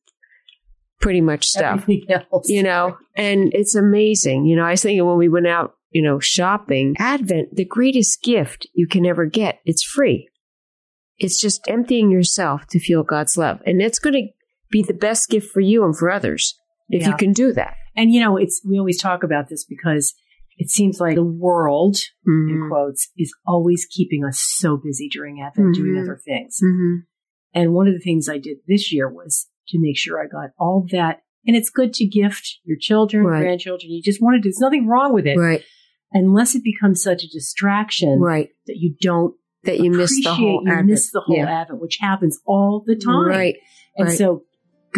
pretty 1.00 1.20
much 1.20 1.46
stuff 1.46 1.86
else. 2.08 2.48
you 2.48 2.62
know, 2.62 2.96
and 3.14 3.52
it's 3.54 3.74
amazing. 3.74 4.46
You 4.46 4.56
know, 4.56 4.64
I 4.64 4.72
was 4.72 4.82
thinking 4.82 5.04
when 5.04 5.16
we 5.16 5.28
went 5.28 5.46
out, 5.46 5.74
you 5.90 6.02
know, 6.02 6.18
shopping, 6.18 6.94
Advent, 6.98 7.54
the 7.54 7.64
greatest 7.64 8.22
gift 8.22 8.66
you 8.74 8.86
can 8.86 9.06
ever 9.06 9.26
get, 9.26 9.60
it's 9.64 9.82
free. 9.82 10.28
It's 11.18 11.40
just 11.40 11.62
emptying 11.68 12.10
yourself 12.10 12.66
to 12.68 12.78
feel 12.78 13.02
God's 13.02 13.36
love. 13.36 13.60
And 13.66 13.82
it's 13.82 13.98
going 13.98 14.14
to 14.14 14.37
be 14.70 14.82
the 14.82 14.94
best 14.94 15.28
gift 15.28 15.50
for 15.52 15.60
you 15.60 15.84
and 15.84 15.96
for 15.96 16.10
others 16.10 16.58
if 16.88 17.02
Yeah. 17.02 17.08
you 17.10 17.16
can 17.16 17.32
do 17.32 17.52
that. 17.52 17.74
And 17.96 18.12
you 18.12 18.20
know, 18.20 18.36
it's, 18.36 18.60
we 18.66 18.78
always 18.78 19.00
talk 19.00 19.22
about 19.22 19.48
this 19.48 19.64
because 19.64 20.14
it 20.56 20.68
seems 20.70 20.98
like 21.00 21.14
the 21.14 21.22
world, 21.24 21.96
in 22.26 22.48
Mhm. 22.64 22.68
quotes, 22.68 23.10
is 23.16 23.32
always 23.46 23.86
keeping 23.90 24.24
us 24.24 24.40
so 24.40 24.76
busy 24.76 25.08
during 25.08 25.40
Advent 25.40 25.74
doing 25.74 25.94
Mhm. 25.94 26.02
other 26.02 26.20
things. 26.24 26.58
Mhm. 26.62 27.02
And 27.54 27.72
one 27.74 27.86
of 27.88 27.94
the 27.94 28.00
things 28.00 28.28
I 28.28 28.38
did 28.38 28.58
this 28.66 28.92
year 28.92 29.08
was 29.08 29.48
to 29.68 29.78
make 29.80 29.96
sure 29.96 30.20
I 30.22 30.26
got 30.26 30.50
all 30.58 30.86
that. 30.92 31.22
And 31.46 31.56
it's 31.56 31.70
good 31.70 31.92
to 31.94 32.06
gift 32.06 32.58
your 32.64 32.76
children, 32.78 33.24
Right. 33.24 33.40
grandchildren. 33.40 33.90
You 33.92 34.02
just 34.02 34.20
want 34.20 34.34
to 34.34 34.40
do, 34.40 34.48
there's 34.48 34.60
nothing 34.60 34.86
wrong 34.86 35.12
with 35.12 35.26
it. 35.26 35.36
Right, 35.36 35.62
Unless 36.12 36.54
it 36.54 36.64
becomes 36.64 37.02
such 37.02 37.22
a 37.22 37.28
distraction 37.28 38.18
right. 38.20 38.48
that 38.66 38.76
you 38.78 38.94
don't 39.00 39.34
That 39.64 39.80
you 39.80 39.90
miss 39.90 40.22
the 40.24 40.34
whole 40.34 40.62
you 40.64 40.70
Advent. 40.70 40.88
miss 40.88 41.10
the 41.12 41.20
whole 41.20 41.36
Yeah. 41.36 41.60
Advent, 41.60 41.80
which 41.80 41.98
happens 42.00 42.38
all 42.46 42.82
the 42.86 42.96
time. 42.96 43.26
Right. 43.28 43.56
And 43.96 44.08
right. 44.08 44.16
so 44.18 44.44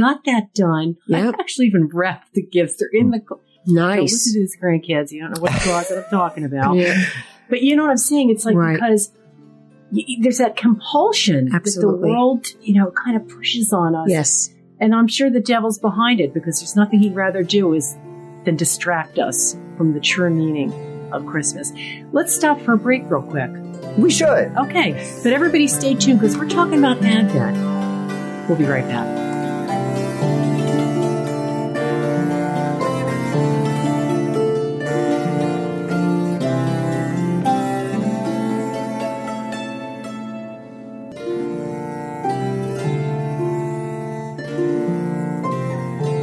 got 0.01 0.25
that 0.25 0.53
done. 0.55 0.97
Yep. 1.07 1.35
I 1.37 1.41
actually 1.41 1.67
even 1.67 1.89
wrapped 1.93 2.33
the 2.35 2.43
gifts. 2.43 2.77
They're 2.79 2.89
in 2.93 3.11
the, 3.11 3.21
Nice. 3.67 4.13
listen 4.13 4.33
to 4.35 4.39
these 4.41 4.57
grandkids. 4.61 5.13
You 5.13 5.23
don't 5.23 5.37
know 5.37 5.43
what 5.43 5.53
closet 5.61 6.05
I'm 6.05 6.11
talking 6.11 6.45
about. 6.45 6.75
Yeah. 6.77 7.01
But 7.49 7.63
you 7.63 7.77
know 7.77 7.83
what 7.83 7.91
I'm 7.91 7.97
saying? 7.99 8.31
It's 8.31 8.45
like 8.45 8.57
Right. 8.57 8.75
because 8.75 9.13
y- 9.93 10.05
there's 10.21 10.39
that 10.39 10.57
compulsion 10.57 11.51
that 11.51 11.65
the 11.65 11.89
world, 11.89 12.47
you 12.63 12.75
know, 12.75 12.91
kind 12.91 13.17
of 13.17 13.29
pushes 13.29 13.73
on 13.73 13.95
us. 13.95 14.07
Yes. 14.09 14.51
And 14.81 14.95
I'm 14.95 15.09
sure 15.09 15.29
the 15.31 15.41
devil's 15.41 15.79
behind 15.79 16.21
it 16.21 16.33
because 16.33 16.61
there's 16.61 16.75
nothing 16.77 17.01
he'd 17.01 17.15
rather 17.15 17.43
do 17.43 17.75
is 17.75 17.97
than 18.45 18.57
distract 18.57 19.19
us 19.19 19.57
from 19.77 19.93
the 19.93 20.01
true 20.01 20.31
meaning 20.31 20.73
of 21.13 21.27
Christmas. 21.27 21.73
Let's 22.13 22.35
stop 22.35 22.61
for 22.63 22.75
a 22.75 22.79
break 22.79 23.03
real 23.11 23.21
quick. 23.23 23.51
We 23.99 24.11
should. 24.11 24.53
Okay, 24.57 24.93
but 25.23 25.33
everybody 25.33 25.67
stay 25.67 25.95
tuned 25.95 26.21
because 26.21 26.39
we're 26.39 26.49
talking 26.49 26.79
about 26.79 27.03
Advent. 27.05 28.49
We'll 28.49 28.57
be 28.57 28.65
right 28.65 28.87
back. 28.87 29.30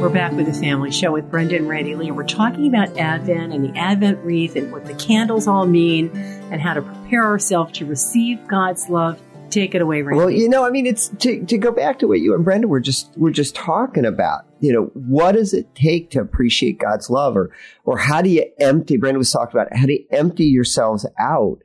We're 0.08 0.14
back 0.14 0.32
with 0.32 0.46
the 0.46 0.54
family 0.54 0.90
show 0.90 1.12
with 1.12 1.30
Brenda 1.30 1.56
and 1.56 1.68
Randy 1.68 1.94
Lee. 1.94 2.10
We're 2.10 2.24
talking 2.24 2.66
about 2.66 2.96
Advent 2.96 3.52
and 3.52 3.62
the 3.62 3.78
Advent 3.78 4.24
wreath 4.24 4.56
and 4.56 4.72
what 4.72 4.86
the 4.86 4.94
candles 4.94 5.46
all 5.46 5.66
mean 5.66 6.08
and 6.50 6.62
how 6.62 6.72
to 6.72 6.80
prepare 6.80 7.24
ourselves 7.24 7.72
to 7.72 7.84
receive 7.84 8.38
God's 8.48 8.88
love. 8.88 9.20
Take 9.50 9.74
it 9.74 9.82
away, 9.82 10.00
Randy. 10.00 10.16
Well, 10.16 10.30
you 10.30 10.48
know, 10.48 10.64
I 10.64 10.70
mean, 10.70 10.86
it's 10.86 11.08
to, 11.18 11.44
to 11.44 11.58
go 11.58 11.72
back 11.72 11.98
to 11.98 12.08
what 12.08 12.20
you 12.20 12.34
and 12.34 12.42
Brenda 12.42 12.68
were 12.68 12.80
just 12.80 13.14
were 13.18 13.30
just 13.30 13.54
talking 13.54 14.06
about. 14.06 14.46
You 14.60 14.72
know, 14.72 14.90
what 14.94 15.32
does 15.32 15.52
it 15.52 15.74
take 15.74 16.10
to 16.12 16.20
appreciate 16.22 16.78
God's 16.78 17.10
love, 17.10 17.36
or 17.36 17.54
or 17.84 17.98
how 17.98 18.22
do 18.22 18.30
you 18.30 18.46
empty? 18.58 18.96
Brenda 18.96 19.18
was 19.18 19.30
talking 19.30 19.60
about 19.60 19.76
how 19.76 19.84
do 19.84 19.92
you 19.92 20.06
empty 20.10 20.46
yourselves 20.46 21.04
out, 21.20 21.58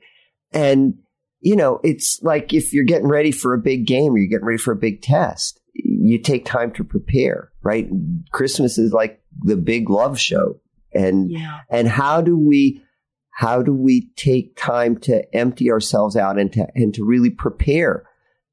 and 0.52 0.96
you 1.40 1.56
know, 1.56 1.80
it's 1.82 2.20
like 2.22 2.54
if 2.54 2.74
you're 2.74 2.84
getting 2.84 3.08
ready 3.08 3.32
for 3.32 3.54
a 3.54 3.62
big 3.62 3.88
game 3.88 4.12
or 4.12 4.18
you're 4.18 4.28
getting 4.28 4.46
ready 4.46 4.62
for 4.62 4.74
a 4.74 4.76
big 4.76 5.02
test, 5.02 5.62
you 5.74 6.20
take 6.20 6.44
time 6.44 6.74
to 6.74 6.84
prepare. 6.84 7.53
Right? 7.64 7.90
Christmas 8.32 8.78
is 8.78 8.92
like 8.94 9.22
the 9.42 9.56
big 9.56 9.90
love 9.90 10.20
show, 10.20 10.60
and 10.94 11.32
yeah. 11.32 11.60
and 11.70 11.88
how 11.88 12.22
do 12.22 12.38
we 12.38 12.84
how 13.32 13.64
do 13.64 13.74
we 13.74 14.10
take 14.16 14.56
time 14.56 14.98
to 15.00 15.24
empty 15.36 15.72
ourselves 15.72 16.16
out 16.16 16.38
and 16.38 16.52
to 16.54 16.68
and 16.76 16.94
to 16.94 17.04
really 17.06 17.30
prepare 17.32 18.04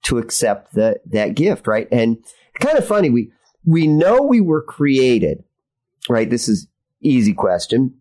to 0.04 0.16
accept 0.16 0.72
that 0.74 0.98
that 1.04 1.34
gift 1.34 1.66
right 1.66 1.86
and 1.92 2.16
kind 2.60 2.78
of 2.78 2.86
funny 2.86 3.10
we 3.10 3.30
we 3.66 3.86
know 3.86 4.22
we 4.22 4.40
were 4.40 4.62
created 4.62 5.44
right 6.08 6.30
this 6.30 6.48
is 6.48 6.66
easy 7.02 7.34
question 7.34 7.92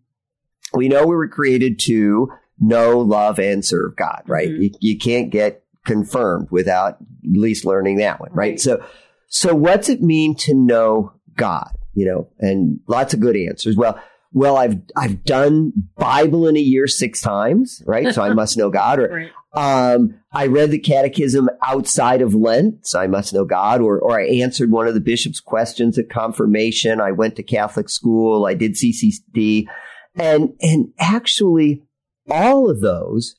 we 0.72 0.88
know 0.88 1.02
we 1.06 1.14
were 1.14 1.28
created 1.28 1.78
to 1.78 2.32
know 2.58 2.98
love 3.00 3.38
and 3.38 3.62
serve 3.62 3.94
god 3.96 4.22
right 4.26 4.48
Mhm. 4.48 4.62
you, 4.62 4.70
you 4.80 4.98
can't 4.98 5.28
get 5.30 5.62
confirmed 5.84 6.48
without 6.50 6.94
at 6.94 6.98
least 7.30 7.66
learning 7.66 7.98
that 7.98 8.20
one 8.20 8.30
right 8.32 8.52
Right. 8.52 8.60
so 8.60 8.82
so 9.30 9.54
what's 9.54 9.88
it 9.88 10.02
mean 10.02 10.34
to 10.34 10.54
know 10.54 11.12
god 11.36 11.72
you 11.94 12.04
know 12.04 12.28
and 12.38 12.78
lots 12.86 13.14
of 13.14 13.20
good 13.20 13.36
answers 13.36 13.76
well 13.76 13.98
well, 14.32 14.56
I've 14.56 14.80
I've 14.96 15.24
done 15.24 15.72
Bible 15.96 16.46
in 16.46 16.56
a 16.56 16.60
year 16.60 16.86
six 16.86 17.20
times, 17.20 17.82
right? 17.86 18.14
So 18.14 18.22
I 18.22 18.32
must 18.32 18.56
know 18.56 18.70
God. 18.70 19.00
Or 19.00 19.30
Right. 19.52 19.94
um, 19.94 20.20
I 20.32 20.46
read 20.46 20.70
the 20.70 20.78
Catechism 20.78 21.50
outside 21.66 22.22
of 22.22 22.36
Lent, 22.36 22.86
so 22.86 23.00
I 23.00 23.08
must 23.08 23.34
know 23.34 23.44
God. 23.44 23.80
Or 23.80 23.98
or 23.98 24.20
I 24.20 24.26
answered 24.26 24.70
one 24.70 24.86
of 24.86 24.94
the 24.94 25.00
bishop's 25.00 25.40
questions 25.40 25.98
at 25.98 26.08
confirmation. 26.08 27.00
I 27.00 27.10
went 27.10 27.34
to 27.36 27.42
Catholic 27.42 27.88
school. 27.88 28.46
I 28.46 28.54
did 28.54 28.74
CCD, 28.76 29.66
and 30.14 30.54
and 30.60 30.92
actually, 31.00 31.82
all 32.28 32.70
of 32.70 32.80
those 32.80 33.34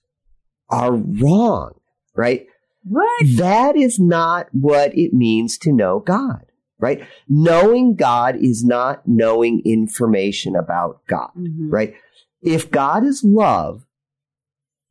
are 0.69 0.93
wrong, 0.93 1.75
right? 2.15 2.47
What? 2.83 3.23
That 3.35 3.75
is 3.75 3.99
not 3.99 4.47
what 4.51 4.97
it 4.97 5.13
means 5.13 5.57
to 5.59 5.71
know 5.71 5.99
God, 5.99 6.45
right? 6.79 7.05
Knowing 7.29 7.95
God 7.95 8.35
is 8.35 8.63
not 8.63 9.07
knowing 9.07 9.61
information 9.65 10.55
about 10.55 11.05
God, 11.07 11.31
Mhm. 11.37 11.71
right? 11.71 11.93
If 12.41 12.71
God 12.71 13.03
is 13.03 13.23
love, 13.23 13.85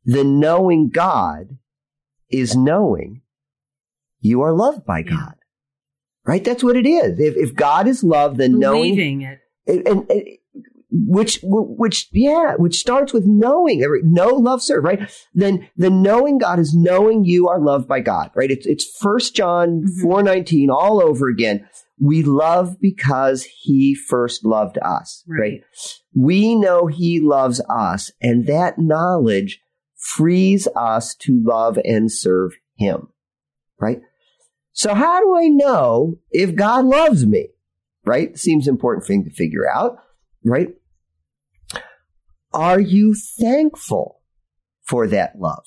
then 0.05 0.39
knowing 0.39 0.89
God 0.89 1.57
is 2.29 2.55
knowing 2.55 3.21
you 4.21 4.41
are 4.41 4.53
loved 4.53 4.85
by. 4.85 5.01
God, 5.01 5.35
right? 6.25 6.43
That's 6.43 6.63
what 6.63 6.77
it 6.77 6.87
is. 6.87 7.19
If, 7.19 7.35
if 7.35 7.53
God 7.55 7.87
is 7.87 8.03
love, 8.03 8.37
then 8.37 8.57
knowing 8.57 8.95
Believing 8.95 9.21
it. 9.23 9.39
and, 9.67 9.87
and, 9.87 10.09
and 10.09 10.23
which, 10.91 11.39
which, 11.43 12.09
yeah, 12.11 12.55
which 12.55 12.77
starts 12.77 13.13
with 13.13 13.25
knowing, 13.25 13.81
know, 14.03 14.29
love, 14.29 14.61
serve, 14.61 14.83
right? 14.83 15.09
Then, 15.33 15.69
the 15.77 15.89
knowing 15.89 16.37
God 16.37 16.59
is 16.59 16.75
knowing 16.75 17.23
you 17.23 17.47
are 17.47 17.59
loved 17.59 17.87
by 17.87 18.01
God, 18.01 18.31
right? 18.35 18.51
It's, 18.51 18.65
it's 18.65 18.97
first 18.99 19.35
John 19.35 19.83
mm-hmm. 19.83 20.01
419 20.01 20.69
all 20.69 21.01
over 21.01 21.29
again. 21.29 21.67
We 21.99 22.23
love 22.23 22.77
because 22.81 23.47
he 23.61 23.95
first 23.95 24.43
loved 24.43 24.77
us, 24.79 25.23
right. 25.27 25.39
right? 25.39 25.61
We 26.15 26.55
know 26.55 26.87
he 26.87 27.19
loves 27.19 27.61
us 27.69 28.11
and 28.21 28.47
that 28.47 28.79
knowledge 28.79 29.61
frees 29.95 30.67
us 30.75 31.15
to 31.15 31.39
love 31.43 31.77
and 31.85 32.11
serve 32.11 32.53
him, 32.75 33.09
right? 33.79 33.99
So 34.73 34.93
how 34.93 35.21
do 35.21 35.35
I 35.37 35.47
know 35.47 36.17
if 36.31 36.55
God 36.55 36.85
loves 36.85 37.25
me? 37.25 37.49
Right? 38.03 38.35
Seems 38.35 38.67
important 38.67 39.05
thing 39.05 39.23
to 39.25 39.29
figure 39.29 39.69
out, 39.71 39.97
right? 40.43 40.69
Are 42.53 42.79
you 42.79 43.13
thankful 43.13 44.21
for 44.83 45.07
that 45.07 45.39
love? 45.39 45.65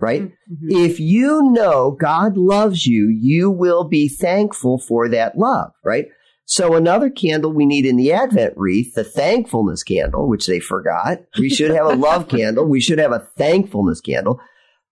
Right? 0.00 0.22
Mm-hmm. 0.22 0.68
If 0.70 0.98
you 0.98 1.42
know 1.52 1.90
God 1.90 2.36
loves 2.36 2.86
you, 2.86 3.08
you 3.08 3.50
will 3.50 3.84
be 3.84 4.08
thankful 4.08 4.78
for 4.78 5.08
that 5.08 5.36
love, 5.36 5.72
right? 5.84 6.08
So 6.46 6.74
another 6.74 7.10
candle 7.10 7.52
we 7.52 7.64
need 7.64 7.86
in 7.86 7.96
the 7.96 8.12
Advent 8.12 8.54
wreath, 8.56 8.94
the 8.94 9.04
thankfulness 9.04 9.84
candle, 9.84 10.28
which 10.28 10.48
they 10.48 10.58
forgot. 10.58 11.18
We 11.38 11.48
should 11.48 11.70
have 11.70 11.86
a 11.86 11.94
love 11.94 12.28
candle. 12.28 12.66
We 12.66 12.80
should 12.80 12.98
have 12.98 13.12
a 13.12 13.28
thankfulness 13.36 14.00
candle. 14.00 14.40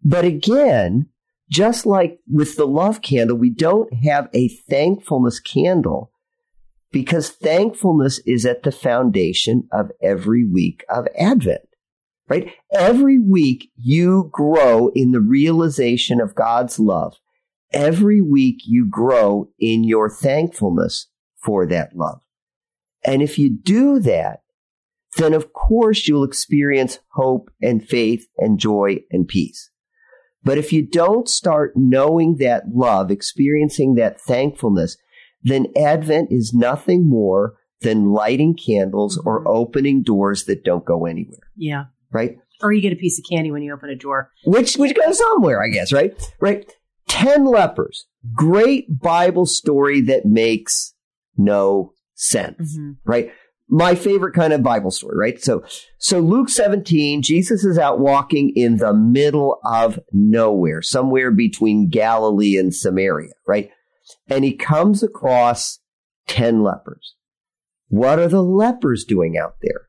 But 0.05 0.25
again, 0.25 1.09
just 1.51 1.85
like 1.85 2.21
with 2.31 2.57
the 2.57 2.67
love 2.67 3.03
candle, 3.03 3.37
we 3.37 3.51
don't 3.51 3.93
have 4.05 4.29
a 4.33 4.49
thankfulness 4.49 5.41
candle 5.41 6.13
because 6.91 7.31
thankfulness 7.31 8.21
is 8.27 8.47
at 8.47 8.63
the 8.63 8.73
foundation 8.73 9.69
of 9.73 9.91
every 10.03 10.45
week 10.45 10.85
of 10.89 11.07
Advent, 11.19 11.69
right? 12.29 12.53
Every 12.73 13.19
week 13.19 13.71
you 13.77 14.31
grow 14.33 14.91
in 14.95 15.13
the 15.13 15.21
realization 15.21 16.21
of 16.21 16.35
God's 16.35 16.79
love. 16.79 17.17
Every 17.73 18.23
week 18.23 18.63
you 18.65 18.87
grow 18.89 19.51
in 19.59 19.85
your 19.85 20.09
thankfulness 20.09 21.09
for 21.43 21.67
that 21.67 21.95
love. 21.95 22.21
And 23.05 23.23
if 23.23 23.39
you 23.39 23.51
do 23.51 24.01
that, 24.01 24.41
then 25.17 25.35
of 25.35 25.53
course 25.53 26.09
you'll 26.09 26.25
experience 26.25 26.99
hope 27.13 27.51
and 27.61 27.87
faith 27.87 28.27
and 28.39 28.59
joy 28.59 28.99
and 29.11 29.29
peace. 29.29 29.71
But 30.43 30.59
if 30.59 30.73
you 30.73 30.87
don't 30.87 31.29
start 31.29 31.73
knowing 31.77 32.37
that 32.37 32.65
love, 32.73 33.11
experiencing 33.11 33.97
that 33.97 34.21
thankfulness, 34.21 34.97
then 35.49 35.67
Advent 35.77 36.29
is 36.31 36.53
nothing 36.55 37.09
more 37.09 37.55
than 37.81 38.13
lighting 38.13 38.57
candles 38.57 39.19
mm-hmm. 39.19 39.29
or 39.29 39.47
opening 39.47 40.03
doors 40.03 40.45
that 40.45 40.65
don't 40.65 40.85
go 40.85 41.07
anywhere. 41.07 41.51
Yeah. 41.57 41.85
Right? 42.11 42.37
Or 42.61 42.73
you 42.73 42.81
get 42.81 42.93
a 42.93 42.97
piece 42.97 43.19
of 43.19 43.25
candy 43.31 43.53
when 43.53 43.63
you 43.63 43.73
open 43.73 43.91
a 43.91 43.97
door. 43.97 44.31
Which 44.45 44.77
which 44.77 44.97
goes 44.97 45.19
somewhere, 45.19 45.63
I 45.63 45.69
guess, 45.69 45.93
right? 45.93 46.13
Right. 46.41 46.71
Ten 47.09 47.45
lepers. 47.45 48.07
Great 48.35 49.01
Bible 49.01 49.47
story 49.47 50.01
that 50.03 50.27
makes 50.27 50.95
no 51.37 51.93
sense. 52.15 52.77
Mm-hmm. 52.77 52.93
Right? 53.05 53.31
my 53.69 53.95
favorite 53.95 54.35
kind 54.35 54.53
of 54.53 54.63
Bible 54.63 54.91
story, 54.91 55.17
right? 55.17 55.43
So, 55.43 55.63
so 55.99 56.21
Luke 56.21 56.49
17, 56.49 57.23
Jesus 57.23 57.65
is 57.65 57.79
out 57.79 58.01
walking 58.01 58.53
in 58.57 58.79
the 58.79 58.95
middle 58.95 59.61
of 59.65 60.01
nowhere, 60.13 60.81
somewhere 60.81 61.31
between 61.31 61.91
Galilee 61.91 62.57
and 62.57 62.75
Samaria, 62.75 63.33
right? 63.47 63.71
And 64.29 64.45
he 64.45 64.55
comes 64.55 65.03
across 65.03 65.81
10 66.29 66.63
lepers. 66.63 67.15
What 67.89 68.19
are 68.19 68.29
the 68.29 68.43
lepers 68.43 69.05
doing 69.05 69.39
out 69.39 69.57
there? 69.63 69.89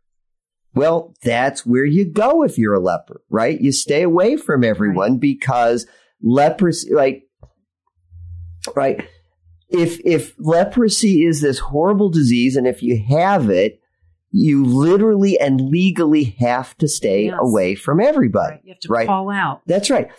Well, 0.73 1.15
that's 1.23 1.65
where 1.65 1.85
you 1.85 2.05
go 2.05 2.43
if 2.43 2.57
you're 2.57 2.75
a 2.75 2.79
leper, 2.79 3.21
right? 3.29 3.59
You 3.59 3.71
stay 3.71 4.03
away 4.03 4.37
from 4.37 4.63
everyone 4.63 5.13
right. 5.13 5.19
because 5.19 5.87
leprosy, 6.21 6.93
like, 6.93 7.23
right? 8.75 9.05
if 9.69 9.99
if 10.03 10.33
leprosy 10.39 11.25
is 11.25 11.41
this 11.41 11.59
horrible 11.59 12.09
disease 12.09 12.55
and 12.55 12.67
if 12.67 12.81
you 12.81 13.01
have 13.07 13.49
it 13.49 13.79
you 14.31 14.63
literally 14.63 15.39
and 15.39 15.59
legally 15.61 16.35
have 16.39 16.77
to 16.77 16.87
stay 16.87 17.25
yes. 17.25 17.37
away 17.39 17.75
from 17.75 17.99
everybody 17.99 18.55
right. 18.55 18.61
you 18.63 18.73
have 18.73 18.79
to 18.79 18.89
right? 18.89 19.07
call 19.07 19.29
out 19.29 19.61
that's 19.65 19.89
right 19.89 20.09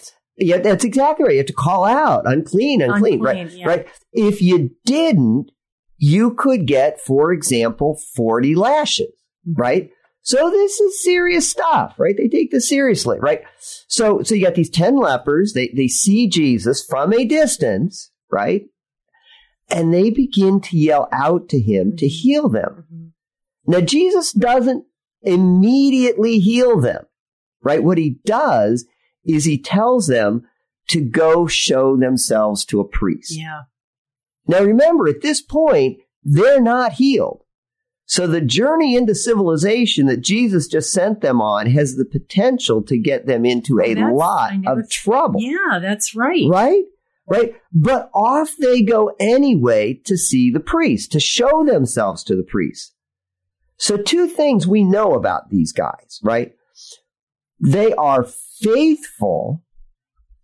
yeah 0.40 0.59
that's 0.59 0.85
exactly 0.85 1.24
right 1.24 1.33
you 1.33 1.38
have 1.38 1.46
to 1.46 1.53
call 1.53 1.85
out 1.85 2.22
unclean 2.26 2.83
unclean, 2.83 3.14
unclean 3.14 3.20
right 3.20 3.50
yeah. 3.53 3.66
right 3.66 3.88
if 4.12 4.42
you 4.42 4.70
didn't 4.85 5.50
you 5.98 6.35
could 6.35 6.66
get 6.66 7.00
for 7.00 7.33
example 7.33 8.00
40 8.16 8.55
lashes 8.55 9.09
mm-hmm. 9.46 9.61
right 9.61 9.90
so 10.22 10.50
this 10.50 10.79
is 10.79 11.03
serious 11.03 11.48
stuff, 11.48 11.94
right? 11.96 12.14
They 12.14 12.29
take 12.29 12.50
this 12.50 12.68
seriously, 12.68 13.18
right? 13.18 13.40
So, 13.88 14.22
so 14.22 14.35
you 14.35 14.44
got 14.44 14.55
these 14.55 14.68
10 14.68 14.98
lepers. 14.98 15.55
They, 15.55 15.72
they 15.74 15.88
see 15.88 16.29
Jesus 16.29 16.85
from 16.85 17.14
a 17.14 17.24
distance, 17.24 18.12
right? 18.31 18.64
and 19.70 19.94
they 19.94 20.11
begin 20.11 20.61
to 20.61 20.76
yell 20.76 21.09
out 21.12 21.48
to 21.50 21.61
him 21.61 21.96
to 21.96 22.07
mm-hmm. 22.07 22.29
heal 22.29 22.48
them. 22.48 22.85
Mm-hmm. 22.92 23.07
Now, 23.66 23.81
Jesus 23.81 24.33
doesn't 24.33 24.85
immediately 25.22 26.38
heal 26.38 26.81
them, 26.81 27.05
right? 27.62 27.83
What 27.83 27.98
he 27.98 28.18
does 28.24 28.87
is 29.24 29.44
he 29.44 29.59
tells 29.59 30.06
them 30.06 30.46
to 30.88 31.00
go 31.00 31.46
show 31.46 31.96
themselves 31.96 32.64
to 32.66 32.80
a 32.80 32.88
priest. 32.88 33.37
Yeah. 33.37 33.62
Now, 34.46 34.62
remember, 34.62 35.09
at 35.09 35.22
this 35.22 35.40
point, 35.40 35.98
they're 36.24 36.61
not 36.61 36.94
healed. 36.94 37.44
So 38.06 38.26
the 38.26 38.40
journey 38.40 38.96
into 38.96 39.14
civilization 39.14 40.06
that 40.06 40.20
Jesus 40.20 40.66
just 40.66 40.92
sent 40.92 41.20
them 41.20 41.40
on 41.40 41.66
has 41.66 41.94
the 41.94 42.04
potential 42.04 42.83
to 42.83 42.98
get 42.98 43.26
them 43.26 43.44
into 43.44 43.80
a 43.80 43.94
lot 44.12 44.52
of 44.66 44.90
trouble. 44.90 45.40
Yeah, 45.40 45.78
that's 45.80 46.16
right. 46.16 46.44
Right? 46.48 46.83
right? 47.30 47.54
But 47.72 48.11
off 48.12 48.56
they 48.59 48.83
go 48.83 49.12
anyway 49.20 50.00
to 50.04 50.18
see 50.18 50.50
the 50.50 50.61
priest, 50.61 51.12
to 51.12 51.20
show 51.20 51.64
themselves 51.64 52.24
to 52.24 52.35
the 52.35 52.42
priest. 52.42 52.94
So 53.76 53.96
two 53.96 54.26
things 54.26 54.66
we 54.66 54.83
know 54.83 55.14
about 55.14 55.48
these 55.48 55.72
guys, 55.72 56.20
right? 56.22 56.52
They 57.61 57.92
are 57.94 58.27
faithful 58.61 59.62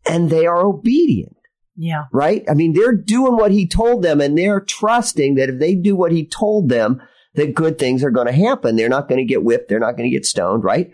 and 0.09 0.31
they 0.31 0.47
are 0.47 0.65
obedient. 0.65 1.37
Yeah. 1.77 2.05
Right? 2.13 2.45
I 2.49 2.55
mean, 2.55 2.73
they're 2.73 2.97
doing 2.97 3.37
what 3.37 3.53
he 3.53 3.67
told 3.67 4.03
them 4.03 4.21
and 4.21 4.37
they're 4.37 4.61
trusting 4.61 5.35
that 5.35 5.51
if 5.51 5.59
they 5.59 5.75
do 5.75 5.95
what 5.95 6.13
he 6.13 6.27
told 6.27 6.69
them, 6.69 7.03
that 7.35 7.55
good 7.55 7.79
things 7.79 8.03
are 8.03 8.11
going 8.11 8.27
to 8.27 8.33
happen. 8.33 8.77
They're 8.77 8.89
not 8.89 9.09
going 9.09 9.19
to 9.19 9.25
get 9.25 9.45
whipped. 9.45 9.69
They're 9.69 9.79
not 9.79 9.97
going 9.97 10.11
to 10.11 10.15
get 10.15 10.25
stoned, 10.25 10.65
right? 10.65 10.91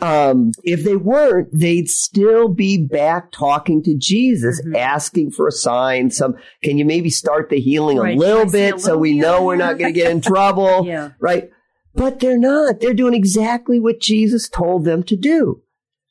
Um, 0.00 0.52
if 0.64 0.82
they 0.82 0.96
weren't, 0.96 1.48
they'd 1.52 1.88
still 1.88 2.48
be 2.48 2.78
back 2.78 3.30
talking 3.30 3.82
to 3.82 3.94
Jesus, 3.94 4.60
mm-hmm. 4.60 4.76
asking 4.76 5.32
for 5.32 5.46
a 5.46 5.52
sign. 5.52 6.10
Some, 6.10 6.36
can 6.62 6.78
you 6.78 6.86
maybe 6.86 7.10
start 7.10 7.50
the 7.50 7.60
healing 7.60 7.98
right. 7.98 8.16
a 8.16 8.18
little 8.18 8.50
bit 8.50 8.72
a 8.72 8.76
little 8.76 8.78
so 8.78 8.98
we 8.98 9.18
know 9.18 9.44
we're 9.44 9.56
not 9.56 9.78
going 9.78 9.92
to 9.92 10.00
get 10.00 10.10
in 10.10 10.20
trouble? 10.22 10.86
yeah. 10.86 11.10
Right. 11.20 11.50
But 11.94 12.20
they're 12.20 12.38
not. 12.38 12.80
They're 12.80 12.94
doing 12.94 13.14
exactly 13.14 13.80
what 13.80 14.00
Jesus 14.00 14.48
told 14.48 14.84
them 14.84 15.02
to 15.04 15.16
do. 15.16 15.62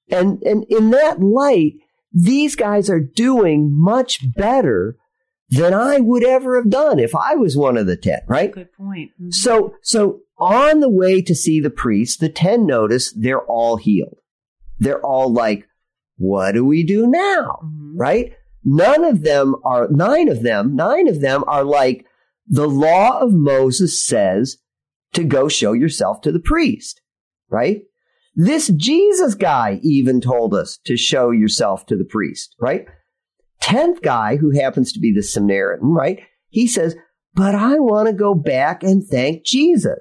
And, 0.10 0.42
and 0.44 0.66
in 0.70 0.90
that 0.92 1.22
light, 1.22 1.74
these 2.12 2.56
guys 2.56 2.90
are 2.90 3.00
doing 3.00 3.72
much 3.72 4.34
better 4.36 4.98
than 5.50 5.74
I 5.74 6.00
would 6.00 6.24
ever 6.24 6.58
have 6.58 6.70
done 6.70 7.00
if 7.00 7.16
I 7.16 7.36
was 7.36 7.58
one 7.58 7.78
of 7.78 7.88
the 7.88 7.98
ten, 7.98 8.20
right? 8.28 8.52
Good 8.52 8.74
point. 8.74 9.12
Mm-hmm. 9.20 9.32
So, 9.32 9.76
so 9.82 10.22
on 10.38 10.80
the 10.80 10.90
way 10.90 11.22
to 11.22 11.36
see 11.36 11.60
the 11.60 11.70
priest, 11.70 12.20
the 12.20 12.30
10 12.30 12.66
notice 12.66 13.12
they're 13.14 13.44
all 13.44 13.78
healed. 13.78 14.20
They're 14.80 15.04
all 15.04 15.32
like, 15.32 15.68
what 16.18 16.54
do 16.54 16.66
we 16.66 16.84
do 16.84 17.08
now? 17.08 17.60
Mm-hmm. 17.64 17.98
Right? 17.98 18.34
None 18.64 19.04
of 19.04 19.24
them 19.24 19.56
are, 19.64 19.88
nine 19.90 20.30
of 20.30 20.44
them, 20.44 20.76
nine 20.76 21.08
of 21.08 21.22
them 21.22 21.44
are 21.48 21.64
like, 21.64 22.06
the 22.48 22.68
law 22.68 23.20
of 23.20 23.32
Moses 23.32 24.04
says 24.04 24.58
to 25.14 25.24
go 25.24 25.48
show 25.48 25.74
yourself 25.74 26.22
to 26.22 26.32
the 26.32 26.40
priest. 26.40 27.02
Right? 27.50 27.82
This 28.36 28.68
Jesus 28.70 29.36
guy 29.36 29.80
even 29.84 30.22
told 30.22 30.54
us 30.54 30.80
to 30.86 30.96
show 30.96 31.32
yourself 31.32 31.86
to 31.88 31.98
the 31.98 32.06
priest. 32.06 32.56
Right? 32.60 32.86
Tenth 33.62 34.02
guy, 34.02 34.38
who 34.38 34.52
happens 34.52 34.94
to 34.94 35.00
be 35.00 35.14
the 35.14 35.24
Samaritan, 35.24 35.90
right? 35.90 36.22
He 36.48 36.68
says, 36.68 36.96
but 37.34 37.56
I 37.56 37.80
want 37.80 38.08
to 38.08 38.14
go 38.14 38.34
back 38.34 38.84
and 38.84 39.06
thank 39.06 39.46
Jesus. 39.46 40.00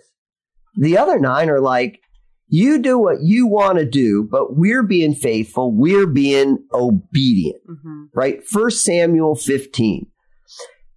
The 0.77 0.97
other 0.97 1.18
nine 1.18 1.51
are 1.51 1.61
like, 1.61 2.01
you 2.49 2.79
do 2.79 2.99
what 2.99 3.21
you 3.21 3.47
want 3.47 3.79
to 3.79 3.85
do, 3.85 4.27
but 4.31 4.57
we're 4.57 4.83
being 4.83 5.14
faithful. 5.14 5.71
We're 5.71 6.07
being 6.07 6.64
obedient, 6.73 7.61
mm-hmm. 7.68 8.05
right? 8.14 8.44
First 8.44 8.85
Samuel 8.85 9.35
15 9.35 10.07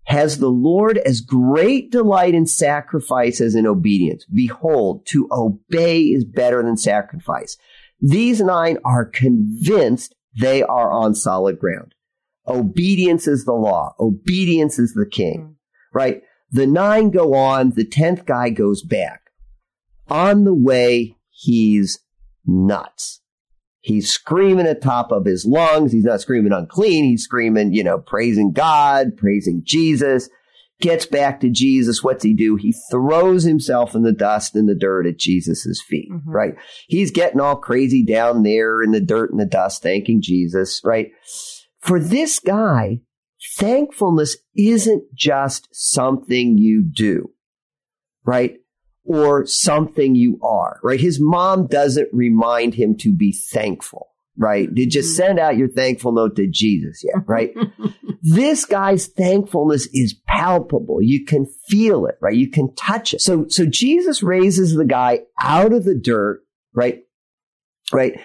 has 0.06 0.40
the 0.40 0.50
Lord 0.50 0.98
as 0.98 1.22
great 1.22 1.92
delight 1.92 2.34
in 2.34 2.46
sacrifice 2.46 3.40
as 3.40 3.56
in 3.56 3.68
obedience. 3.68 4.26
Behold, 4.26 5.06
to 5.08 5.28
obey 5.32 6.02
is 6.04 6.26
better 6.26 6.64
than 6.64 6.78
sacrifice. 6.78 7.58
These 8.00 8.42
nine 8.42 8.78
are 8.84 9.06
convinced 9.06 10.16
they 10.40 10.64
are 10.64 10.92
on 10.92 11.14
solid 11.16 11.60
ground. 11.60 11.94
Obedience 12.48 13.28
is 13.28 13.46
the 13.46 13.54
law. 13.54 13.94
Obedience 14.00 14.80
is 14.80 14.94
the 14.94 15.06
king, 15.06 15.56
right? 15.94 16.24
The 16.50 16.68
nine 16.68 17.12
go 17.12 17.34
on. 17.36 17.72
The 17.72 17.86
tenth 17.86 18.26
guy 18.26 18.50
goes 18.50 18.82
back. 18.82 19.22
on 20.10 20.44
the 20.44 20.54
way, 20.54 21.16
he's 21.30 22.00
nuts. 22.46 23.21
He's 23.84 24.12
screaming 24.12 24.68
at 24.68 24.82
top 24.82 25.12
of 25.12 25.26
his 25.26 25.44
lungs. 25.46 25.92
He's 25.92 26.04
not 26.04 26.22
screaming 26.22 26.54
unclean. 26.54 27.04
He's 27.04 27.24
screaming, 27.24 27.74
you 27.74 27.84
know, 27.84 27.98
praising 27.98 28.52
God, 28.52 29.18
praising 29.18 29.64
Jesus. 29.66 30.30
Gets 30.80 31.06
back 31.08 31.42
to 31.42 31.50
Jesus. 31.50 32.04
What's 32.04 32.24
he 32.24 32.34
do? 32.34 32.56
He 32.56 32.74
throws 32.92 33.44
himself 33.44 33.94
in 33.96 34.04
the 34.04 34.12
dust 34.12 34.56
and 34.56 34.70
the 34.70 34.76
dirt 34.76 35.06
at 35.08 35.18
Jesus' 35.18 35.82
feet, 35.88 36.10
Mhm. 36.12 36.22
right? 36.26 36.56
He's 36.88 37.12
getting 37.12 37.40
all 37.40 37.56
crazy 37.56 38.04
down 38.04 38.44
there 38.44 38.82
in 38.82 38.92
the 38.92 39.02
dirt 39.02 39.32
and 39.32 39.40
the 39.40 39.46
dust, 39.46 39.84
thanking 39.84 40.22
Jesus, 40.22 40.82
right? 40.84 41.10
For 41.80 42.00
this 42.00 42.40
guy, 42.40 43.02
thankfulness 43.58 44.38
isn't 44.56 45.04
just 45.16 45.68
something 45.72 46.58
you 46.58 46.84
do, 46.84 47.32
right? 48.26 48.58
Or 49.04 49.46
something 49.46 50.16
you 50.16 50.40
are, 50.44 50.80
right? 50.84 51.00
His 51.00 51.20
mom 51.20 51.68
doesn't 51.68 52.10
remind 52.14 52.76
him 52.76 52.96
to 52.98 53.12
be 53.14 53.32
thankful, 53.52 54.10
right? 54.38 54.74
Did 54.74 54.94
you 54.94 55.02
Mhm. 55.02 55.06
send 55.16 55.40
out 55.40 55.58
your 55.58 55.70
thankful 55.70 56.12
note 56.12 56.36
to 56.36 56.48
Jesus 56.48 57.04
yet, 57.04 57.24
right? 57.28 57.52
this 58.22 58.66
guy's 58.66 59.08
thankfulness 59.08 59.88
is 59.92 60.14
palpable. 60.28 61.02
You 61.02 61.26
can 61.26 61.48
feel 61.68 62.06
it, 62.06 62.16
right? 62.22 62.36
You 62.36 62.50
can 62.50 62.74
touch 62.76 63.16
it. 63.16 63.22
So, 63.22 63.48
so 63.48 63.66
Jesus 63.66 64.22
raises 64.22 64.76
the 64.76 64.86
guy 64.86 65.22
out 65.42 65.74
of 65.74 65.84
the 65.84 65.96
dirt, 65.96 66.42
right? 66.74 67.00
Right. 67.92 68.20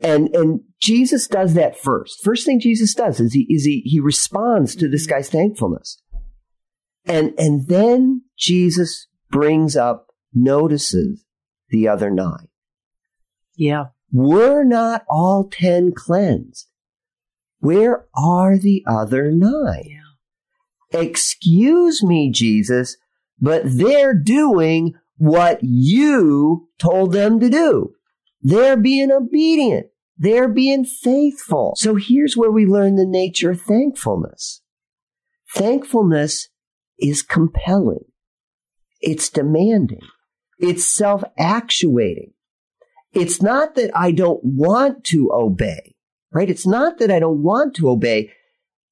And, 0.00 0.34
and 0.34 0.60
Jesus 0.80 1.26
does 1.28 1.54
that 1.54 1.78
first. 1.78 2.22
First 2.22 2.44
thing 2.44 2.58
Jesus 2.60 2.94
does 2.94 3.20
is 3.20 3.32
he, 3.32 3.46
is 3.48 3.64
he, 3.64 3.80
he 3.86 4.00
responds 4.00 4.74
to 4.76 4.88
this 4.88 5.06
guy's 5.06 5.30
thankfulness. 5.30 6.02
And, 7.06 7.32
and 7.38 7.68
then 7.68 8.22
Jesus 8.36 9.06
brings 9.30 9.76
up, 9.76 10.05
notices 10.34 11.24
the 11.70 11.88
other 11.88 12.10
nine. 12.10 12.48
Yeah. 13.56 13.86
Were 14.12 14.64
not 14.64 15.04
all 15.08 15.48
ten 15.50 15.92
cleansed? 15.92 16.68
Where 17.58 18.06
are 18.14 18.58
the 18.58 18.84
other 18.86 19.30
nine? 19.32 19.84
Yeah. 20.92 21.00
Excuse 21.00 22.02
me, 22.02 22.30
Jesus, 22.30 22.96
but 23.40 23.62
they're 23.64 24.14
doing 24.14 24.94
what 25.16 25.58
you 25.62 26.68
told 26.78 27.12
them 27.12 27.40
to 27.40 27.50
do. 27.50 27.94
They're 28.40 28.76
being 28.76 29.10
obedient. 29.10 29.86
They're 30.16 30.48
being 30.48 30.84
faithful. 30.84 31.74
So 31.76 31.96
here's 31.96 32.36
where 32.36 32.50
we 32.50 32.64
learn 32.64 32.96
the 32.96 33.06
nature 33.06 33.50
of 33.50 33.60
thankfulness. 33.60 34.62
Thankfulness 35.54 36.48
is 36.98 37.22
compelling. 37.22 38.04
It's 39.00 39.28
demanding. 39.28 40.00
It's 40.58 40.84
self-actuating. 40.84 42.32
It's 43.12 43.40
not 43.40 43.74
that 43.76 43.96
I 43.96 44.10
don't 44.10 44.40
want 44.42 45.04
to 45.04 45.30
obey, 45.32 45.94
right? 46.32 46.50
It's 46.50 46.66
not 46.66 46.98
that 46.98 47.10
I 47.10 47.18
don't 47.18 47.42
want 47.42 47.74
to 47.76 47.88
obey. 47.88 48.32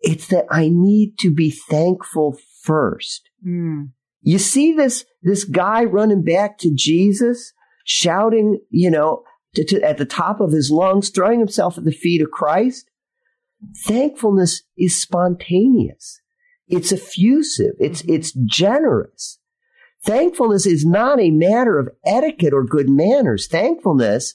It's 0.01 0.29
that 0.29 0.47
I 0.51 0.69
need 0.69 1.19
to 1.19 1.31
be 1.31 1.51
thankful 1.51 2.39
first. 2.63 3.29
Mm. 3.47 3.91
You 4.23 4.39
see 4.39 4.73
this, 4.73 5.05
this 5.23 5.45
guy 5.45 5.85
running 5.85 6.23
back 6.23 6.57
to 6.59 6.75
Jesus, 6.75 7.53
shouting, 7.85 8.61
you 8.71 8.91
know, 8.91 9.23
to, 9.55 9.65
to, 9.65 9.83
at 9.83 9.99
the 9.99 10.07
top 10.07 10.41
of 10.41 10.53
his 10.53 10.71
lungs, 10.71 11.11
throwing 11.11 11.39
himself 11.39 11.77
at 11.77 11.85
the 11.85 11.93
feet 11.93 12.23
of 12.23 12.31
Christ. 12.31 12.91
Thankfulness 13.87 14.63
is 14.77 15.01
spontaneous. 15.01 16.21
It's 16.67 16.93
effusive. 16.93 17.75
It's, 17.79 18.03
it's 18.03 18.33
generous. 18.33 19.39
Thankfulness 20.05 20.67
is 20.67 20.85
not 20.85 21.19
a 21.19 21.31
matter 21.31 21.79
of 21.79 21.89
etiquette 22.05 22.53
or 22.53 22.65
good 22.65 22.91
manners. 22.91 23.47
Thankfulness 23.47 24.35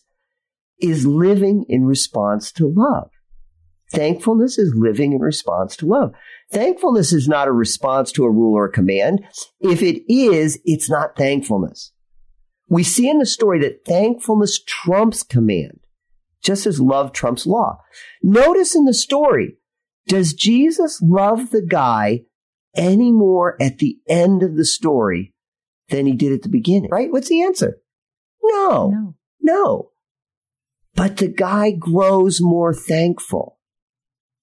is 0.80 1.06
living 1.06 1.66
in 1.70 1.86
response 1.86 2.52
to 2.54 2.74
love. 2.76 3.12
Thankfulness 3.92 4.58
is 4.58 4.74
living 4.76 5.14
in 5.14 5.20
response 5.20 5.76
to 5.78 5.86
love. 5.86 6.14
Thankfulness 6.52 7.14
is 7.14 7.28
not 7.28 7.48
a 7.48 7.52
response 7.52 8.12
to 8.14 8.24
a 8.24 8.32
rule 8.32 8.56
or 8.56 8.66
a 8.66 8.72
command. 8.72 9.24
If 9.60 9.84
it 9.84 10.12
is, 10.12 10.60
it's 10.66 10.90
not 10.90 11.16
thankfulness. 11.16 11.92
We 12.68 12.84
see 12.84 13.10
in 13.10 13.20
the 13.20 13.26
story 13.26 13.60
that 13.62 13.86
thankfulness 13.86 14.62
trumps 14.64 15.22
command, 15.24 15.80
just 16.44 16.66
as 16.66 16.80
love 16.80 17.14
trumps 17.14 17.46
law. 17.46 17.80
Notice 18.24 18.76
in 18.76 18.86
the 18.86 18.94
story, 18.94 19.58
does 20.08 20.34
Jesus 20.34 21.00
love 21.02 21.52
the 21.52 21.64
guy 21.64 22.22
any 22.76 23.12
more 23.12 23.56
at 23.62 23.80
the 23.80 24.00
end 24.08 24.42
of 24.44 24.56
the 24.56 24.66
story 24.66 25.34
than 25.90 26.06
he 26.06 26.14
did 26.14 26.32
at 26.32 26.42
the 26.44 26.50
beginning? 26.50 26.90
Right? 26.92 27.12
What's 27.12 27.30
the 27.30 27.44
answer? 27.44 27.80
No. 28.44 28.90
No. 28.90 29.16
No. 29.42 29.90
But 30.96 31.18
the 31.18 31.28
guy 31.28 31.72
grows 31.72 32.42
more 32.42 32.74
thankful. 32.74 33.58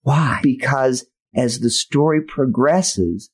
Why? 0.02 0.40
Because 0.42 1.06
as 1.34 1.60
the 1.60 1.70
story 1.70 2.22
progresses, 2.22 3.30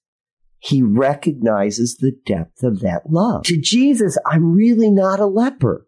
he 0.58 0.82
recognizes 0.82 1.96
the 1.96 2.12
depth 2.24 2.62
of 2.62 2.80
that 2.80 3.10
love. 3.10 3.44
To 3.44 3.60
Jesus, 3.60 4.16
I'm 4.26 4.54
really 4.54 4.90
not 4.90 5.20
a 5.20 5.26
leper. 5.26 5.86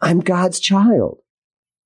I'm 0.00 0.20
God's 0.20 0.60
child 0.60 1.18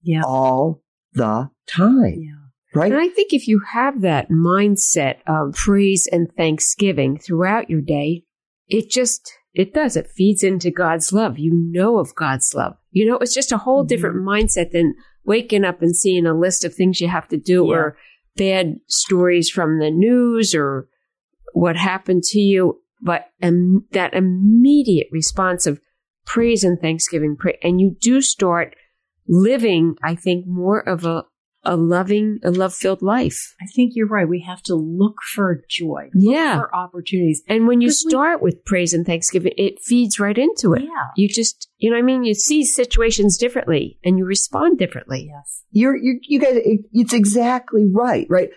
Yeah. 0.03 0.23
all 0.25 0.83
the 1.13 1.51
time, 1.67 2.21
Yeah. 2.21 2.33
right? 2.75 2.91
And 2.93 3.01
I 3.01 3.09
think 3.09 3.33
if 3.33 3.47
you 3.49 3.61
have 3.73 4.01
that 4.03 4.29
mindset 4.29 5.17
of 5.27 5.55
praise 5.55 6.09
and 6.11 6.31
thanksgiving 6.37 7.17
throughout 7.19 7.71
your 7.71 7.81
day, 7.81 8.25
it 8.69 8.91
just, 8.91 9.33
it 9.55 9.73
does. 9.75 9.97
It 9.97 10.09
feeds 10.15 10.43
into 10.43 10.71
God's 10.71 11.13
love. 11.13 11.39
You 11.39 11.53
know 11.55 11.99
of 11.99 12.15
God's 12.15 12.53
love. 12.55 12.75
You 12.91 13.07
know, 13.09 13.17
it's 13.19 13.35
just 13.35 13.53
a 13.53 13.59
whole 13.59 13.85
Mhm. 13.85 13.89
different 13.89 14.17
mindset 14.17 14.73
than 14.73 14.95
waking 15.25 15.65
up 15.65 15.83
and 15.83 15.95
seeing 15.97 16.27
a 16.27 16.39
list 16.39 16.65
of 16.65 16.75
things 16.75 17.01
you 17.01 17.09
have 17.09 17.29
to 17.29 17.37
do 17.37 17.67
Yeah. 17.67 17.75
or 17.75 17.97
bad 18.37 18.77
stories 18.87 19.51
from 19.51 19.79
the 19.79 19.91
news 19.91 20.55
or 20.55 20.89
what 21.55 21.77
happened 21.77 22.23
to 22.25 22.39
you. 22.41 22.81
But 23.03 23.27
um, 23.43 23.85
that 23.93 24.15
immediate 24.15 25.09
response 25.13 25.67
of 25.67 25.81
praise 26.27 26.65
and 26.65 26.79
thanksgiving, 26.81 27.37
pra- 27.37 27.55
and 27.63 27.81
you 27.81 27.97
do 28.01 28.21
start 28.21 28.75
living, 29.29 29.97
I 30.03 30.15
think, 30.15 30.47
more 30.47 30.81
of 30.87 31.05
a, 31.05 31.25
a 31.69 31.77
loving, 31.77 32.39
a 32.43 32.51
love 32.51 32.75
filled 32.75 33.03
life. 33.03 33.55
I 33.61 33.67
think 33.67 33.93
you're 33.95 34.09
right. 34.09 34.29
We 34.29 34.41
have 34.41 34.63
to 34.65 34.75
look 34.75 35.17
for 35.35 35.63
joy. 35.69 36.11
Yeah. 36.15 36.57
For 36.59 36.75
opportunities. 36.75 37.43
And 37.47 37.69
when 37.69 37.81
you 37.81 37.89
Because 37.89 38.03
we- 38.07 38.11
start 38.11 38.43
with 38.43 38.65
praise 38.65 38.93
and 38.95 39.05
thanksgiving, 39.05 39.53
it 39.57 39.81
feeds 39.81 40.19
right 40.19 40.37
into 40.37 40.73
it. 40.73 40.83
Yeah. 40.83 41.09
You 41.17 41.29
just, 41.29 41.69
you 41.77 41.91
know 41.91 41.97
what 41.97 42.03
I 42.03 42.07
mean? 42.07 42.25
You 42.25 42.35
see 42.35 42.65
situations 42.65 43.37
differently 43.37 43.99
and 44.05 44.19
you 44.19 44.25
respond 44.25 44.79
differently. 44.79 45.31
Yes. 45.31 45.63
You're, 45.71 45.97
you're, 45.97 46.17
you 46.23 46.41
guys, 46.41 46.57
it, 46.57 46.81
it's 46.93 47.13
exactly 47.13 47.85
right, 47.91 48.27
right? 48.31 48.49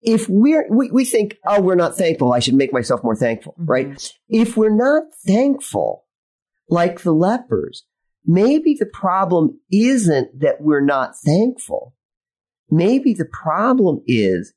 If 0.00 0.26
we're, 0.28 0.66
we, 0.70 0.90
we 0.90 1.04
think, 1.04 1.36
oh, 1.46 1.60
we're 1.60 1.74
not 1.74 1.96
thankful. 1.96 2.32
I 2.32 2.38
should 2.38 2.54
make 2.54 2.72
myself 2.72 3.02
more 3.02 3.16
thankful, 3.16 3.54
Mhm. 3.60 3.68
right? 3.68 4.12
If 4.28 4.56
we're 4.56 4.74
not 4.76 5.04
thankful, 5.26 6.04
like 6.68 7.00
the 7.00 7.12
lepers, 7.12 7.84
maybe 8.24 8.76
the 8.78 8.86
problem 8.86 9.60
isn't 9.72 10.40
that 10.40 10.60
we're 10.60 10.84
not 10.84 11.14
thankful. 11.24 11.94
Maybe 12.70 13.14
the 13.14 13.26
problem 13.26 14.00
is 14.06 14.52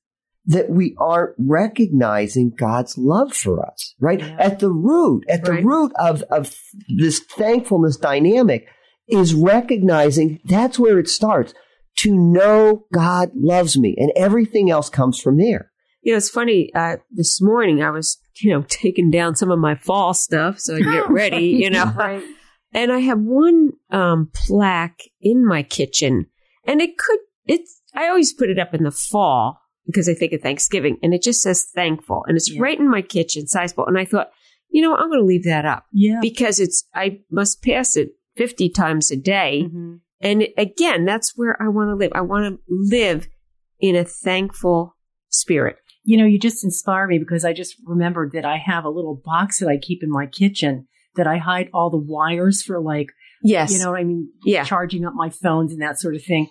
that 0.45 0.69
we 0.69 0.95
aren't 0.97 1.35
recognizing 1.37 2.53
God's 2.57 2.97
love 2.97 3.33
for 3.33 3.65
us, 3.65 3.95
right? 3.99 4.19
Yeah. 4.21 4.37
At 4.39 4.59
the 4.59 4.71
root, 4.71 5.25
at 5.27 5.43
the 5.43 5.51
Right. 5.53 5.63
root 5.65 5.91
of, 5.99 6.21
of 6.23 6.55
this 6.97 7.19
thankfulness 7.19 7.97
dynamic 7.97 8.65
is 9.09 9.33
recognizing 9.33 10.39
that's 10.45 10.79
where 10.79 10.99
it 10.99 11.09
starts 11.09 11.53
to 11.97 12.15
know 12.15 12.85
God 12.93 13.31
loves 13.35 13.77
me 13.77 13.95
and 13.97 14.11
everything 14.15 14.69
else 14.71 14.89
comes 14.89 15.19
from 15.19 15.37
there. 15.37 15.71
You 16.01 16.13
know, 16.13 16.17
it's 16.17 16.29
funny. 16.29 16.71
Uh, 16.73 16.97
this 17.11 17.41
morning 17.41 17.81
I 17.83 17.89
was, 17.89 18.17
you 18.41 18.51
know, 18.53 18.63
taking 18.69 19.11
down 19.11 19.35
some 19.35 19.51
of 19.51 19.59
my 19.59 19.75
fall 19.75 20.13
stuff 20.13 20.59
so 20.59 20.75
I 20.75 20.79
get 20.79 21.09
ready, 21.09 21.47
you 21.47 21.69
know. 21.69 21.91
Right. 21.95 22.23
And 22.73 22.91
I 22.91 22.99
have 22.99 23.19
one 23.19 23.71
um, 23.91 24.29
plaque 24.33 25.01
in 25.21 25.45
my 25.45 25.63
kitchen, 25.63 26.27
and 26.65 26.81
it 26.81 26.97
could. 26.97 27.19
It's. 27.45 27.81
I 27.97 28.07
always 28.07 28.33
put 28.33 28.49
it 28.49 28.59
up 28.59 28.73
in 28.73 28.83
the 28.83 28.91
fall 28.91 29.59
because 29.85 30.07
I 30.09 30.13
think 30.13 30.33
of 30.33 30.41
Thanksgiving, 30.41 30.97
and 31.01 31.13
it 31.13 31.23
just 31.23 31.41
says 31.41 31.65
thankful, 31.73 32.23
and 32.27 32.35
it's 32.37 32.51
Yeah. 32.51 32.61
right 32.61 32.77
in 32.79 32.89
my 32.89 33.01
kitchen, 33.01 33.47
sizable. 33.47 33.85
And 33.87 33.97
I 33.97 34.05
thought, 34.05 34.29
you 34.69 34.81
know, 34.81 34.95
I'm 34.95 35.07
going 35.09 35.19
to 35.21 35.25
leave 35.25 35.45
that 35.45 35.65
up 35.65 35.85
Yeah. 35.93 36.19
because 36.21 36.59
it's. 36.59 36.87
I 36.93 37.21
must 37.31 37.63
pass 37.63 37.95
it 37.95 38.11
fifty 38.35 38.69
times 38.69 39.09
a 39.11 39.15
day, 39.15 39.63
Mhm. 39.73 39.99
and 40.21 40.47
again, 40.57 41.05
that's 41.05 41.33
where 41.37 41.61
I 41.61 41.69
want 41.69 41.89
to 41.89 41.95
live. 41.95 42.11
I 42.13 42.21
want 42.21 42.43
to 42.55 42.59
live 42.67 43.27
in 43.79 43.95
a 43.95 44.03
thankful 44.03 44.95
spirit. 45.29 45.77
You 46.03 46.17
know, 46.17 46.25
you 46.25 46.39
just 46.39 46.63
inspire 46.63 47.07
me 47.07 47.17
because 47.19 47.43
I 47.45 47.53
just 47.53 47.75
remembered 47.85 48.31
that 48.33 48.45
I 48.45 48.57
have 48.57 48.85
a 48.85 48.89
little 48.89 49.21
box 49.23 49.59
that 49.59 49.67
I 49.69 49.77
keep 49.77 50.03
in 50.03 50.09
my 50.09 50.25
kitchen 50.25 50.87
that 51.15 51.27
I 51.27 51.37
hide 51.37 51.69
all 51.73 51.89
the 51.89 51.97
wires 51.97 52.61
for 52.61 52.79
like, 52.79 53.07
Yes. 53.43 53.71
you 53.73 53.79
know 53.79 53.91
what 53.91 53.99
I 53.99 54.03
mean? 54.03 54.29
Yeah. 54.45 54.63
Charging 54.63 55.05
up 55.05 55.13
my 55.15 55.29
phones 55.29 55.71
and 55.73 55.81
that 55.81 55.99
sort 55.99 56.15
of 56.15 56.23
thing. 56.23 56.47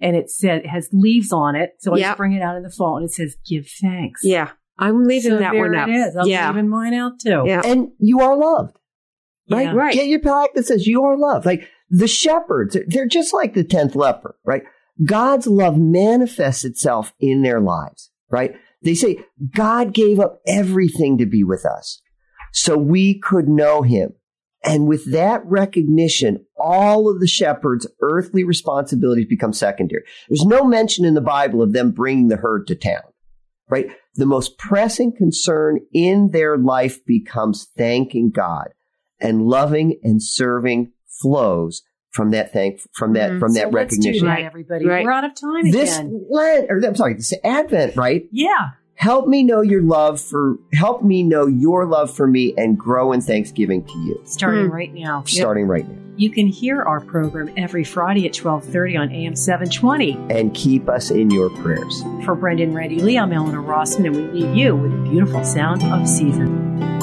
And 0.00 0.16
it 0.16 0.30
said, 0.30 0.60
it 0.60 0.66
has 0.68 0.88
leaves 0.92 1.32
on 1.32 1.56
it. 1.56 1.70
So 1.80 1.94
I 1.94 2.00
just 2.00 2.16
bring 2.16 2.32
it 2.32 2.42
out 2.42 2.56
in 2.56 2.62
the 2.62 2.70
fall 2.70 2.96
and 2.96 3.04
it 3.04 3.12
says, 3.12 3.36
give 3.46 3.66
thanks. 3.80 4.20
Yeah. 4.24 4.50
I'm 4.78 5.04
leaving 5.04 5.32
So 5.32 5.38
that 5.38 5.52
there 5.52 5.60
one 5.60 5.74
up. 5.76 5.88
It 5.88 5.92
is. 5.92 6.16
I'm 6.16 6.26
yeah. 6.26 6.48
leaving 6.48 6.68
mine 6.70 6.94
out 6.94 7.20
too. 7.20 7.42
Yeah. 7.46 7.60
And 7.64 7.88
you 7.98 8.20
are 8.20 8.36
loved. 8.36 8.76
right? 9.50 9.64
Yeah. 9.66 9.72
Right. 9.74 9.92
Get 9.94 10.06
your 10.08 10.20
plaque 10.20 10.54
that 10.54 10.66
says 10.66 10.86
you 10.86 11.04
are 11.04 11.18
loved. 11.18 11.44
Like 11.44 11.68
the 11.90 12.08
shepherds, 12.08 12.72
they're- 12.74 12.86
they're 12.86 13.06
just 13.06 13.34
like 13.34 13.52
the 13.54 13.64
10th 13.64 13.94
leper, 13.94 14.36
right? 14.44 14.62
God's 15.04 15.46
love 15.46 15.76
manifests 15.78 16.64
itself 16.64 17.12
in 17.20 17.42
their 17.42 17.60
lives, 17.60 18.10
right? 18.30 18.54
They 18.82 18.94
say 18.94 19.18
God 19.54 19.92
gave 19.92 20.18
up 20.18 20.40
everything 20.46 21.18
to 21.18 21.26
be 21.26 21.44
with 21.44 21.66
us 21.66 22.00
so 22.52 22.76
we 22.78 23.18
could 23.18 23.48
know 23.48 23.82
him. 23.82 24.14
And 24.62 24.86
with 24.86 25.10
that 25.12 25.42
recognition, 25.46 26.44
all 26.58 27.08
of 27.08 27.18
the 27.20 27.26
shepherds' 27.26 27.86
earthly 28.02 28.44
responsibilities 28.44 29.26
become 29.26 29.52
secondary. 29.54 30.02
There's 30.28 30.44
no 30.44 30.64
mention 30.64 31.04
in 31.06 31.14
the 31.14 31.20
Bible 31.22 31.62
of 31.62 31.72
them 31.72 31.92
bringing 31.92 32.28
the 32.28 32.36
herd 32.36 32.66
to 32.66 32.74
town, 32.74 33.02
right? 33.70 33.86
The 34.16 34.26
most 34.26 34.58
pressing 34.58 35.12
concern 35.16 35.80
in 35.94 36.30
their 36.32 36.58
life 36.58 37.04
becomes 37.06 37.68
thanking 37.78 38.30
God 38.30 38.68
and 39.18 39.42
loving 39.46 39.98
and 40.02 40.22
serving 40.22 40.92
flows 41.06 41.82
from 42.10 42.32
that 42.32 42.52
thank, 42.52 42.80
from 42.92 43.12
that, 43.14 43.30
Mhm. 43.30 43.38
from 43.38 43.54
that 43.54 43.62
so 43.64 43.68
let's 43.70 43.96
do 43.96 44.00
recognition. 44.08 44.26
that, 44.26 44.32
Right. 44.34 44.44
everybody. 44.44 44.84
Right. 44.86 45.04
We're 45.04 45.12
out 45.12 45.24
of 45.24 45.34
time 45.36 45.70
This 45.70 45.96
again. 45.96 46.26
Lent, 46.28 46.66
or 46.68 46.80
I'm 46.84 46.96
sorry, 46.96 47.14
this 47.14 47.32
Advent, 47.44 47.96
right? 47.96 48.24
Yeah. 48.32 48.70
Help 49.00 49.26
me 49.26 49.42
know 49.42 49.62
your 49.62 49.80
love 49.80 50.20
for, 50.20 50.58
help 50.74 51.02
me 51.02 51.22
know 51.22 51.46
your 51.46 51.86
love 51.86 52.14
for 52.14 52.26
me 52.26 52.52
and 52.58 52.78
grow 52.78 53.12
in 53.12 53.22
thanksgiving 53.22 53.82
to 53.82 53.98
you. 54.00 54.20
Starting 54.24 54.66
Hmm. 54.66 54.72
right 54.72 54.92
now. 54.92 55.22
Starting 55.26 55.66
right 55.66 55.88
now. 55.88 55.96
You 56.16 56.28
can 56.28 56.46
hear 56.46 56.82
our 56.82 57.00
program 57.00 57.48
every 57.56 57.82
Friday 57.82 58.26
at 58.26 58.34
1230 58.34 58.98
on 58.98 59.10
AM 59.10 59.34
720. 59.34 60.18
And 60.28 60.52
keep 60.52 60.86
us 60.90 61.10
in 61.10 61.30
your 61.30 61.48
prayers. 61.48 62.04
For 62.26 62.34
Brenda 62.34 62.64
and 62.64 62.74
Randy 62.74 63.00
Lee, 63.00 63.16
I'm 63.16 63.32
Eleanor 63.32 63.62
Rossman, 63.62 64.04
and 64.04 64.16
we 64.16 64.42
leave 64.42 64.54
you 64.54 64.76
with 64.76 64.90
the 64.90 65.10
beautiful 65.10 65.44
sound 65.44 65.82
of 65.82 66.06
season. 66.06 66.99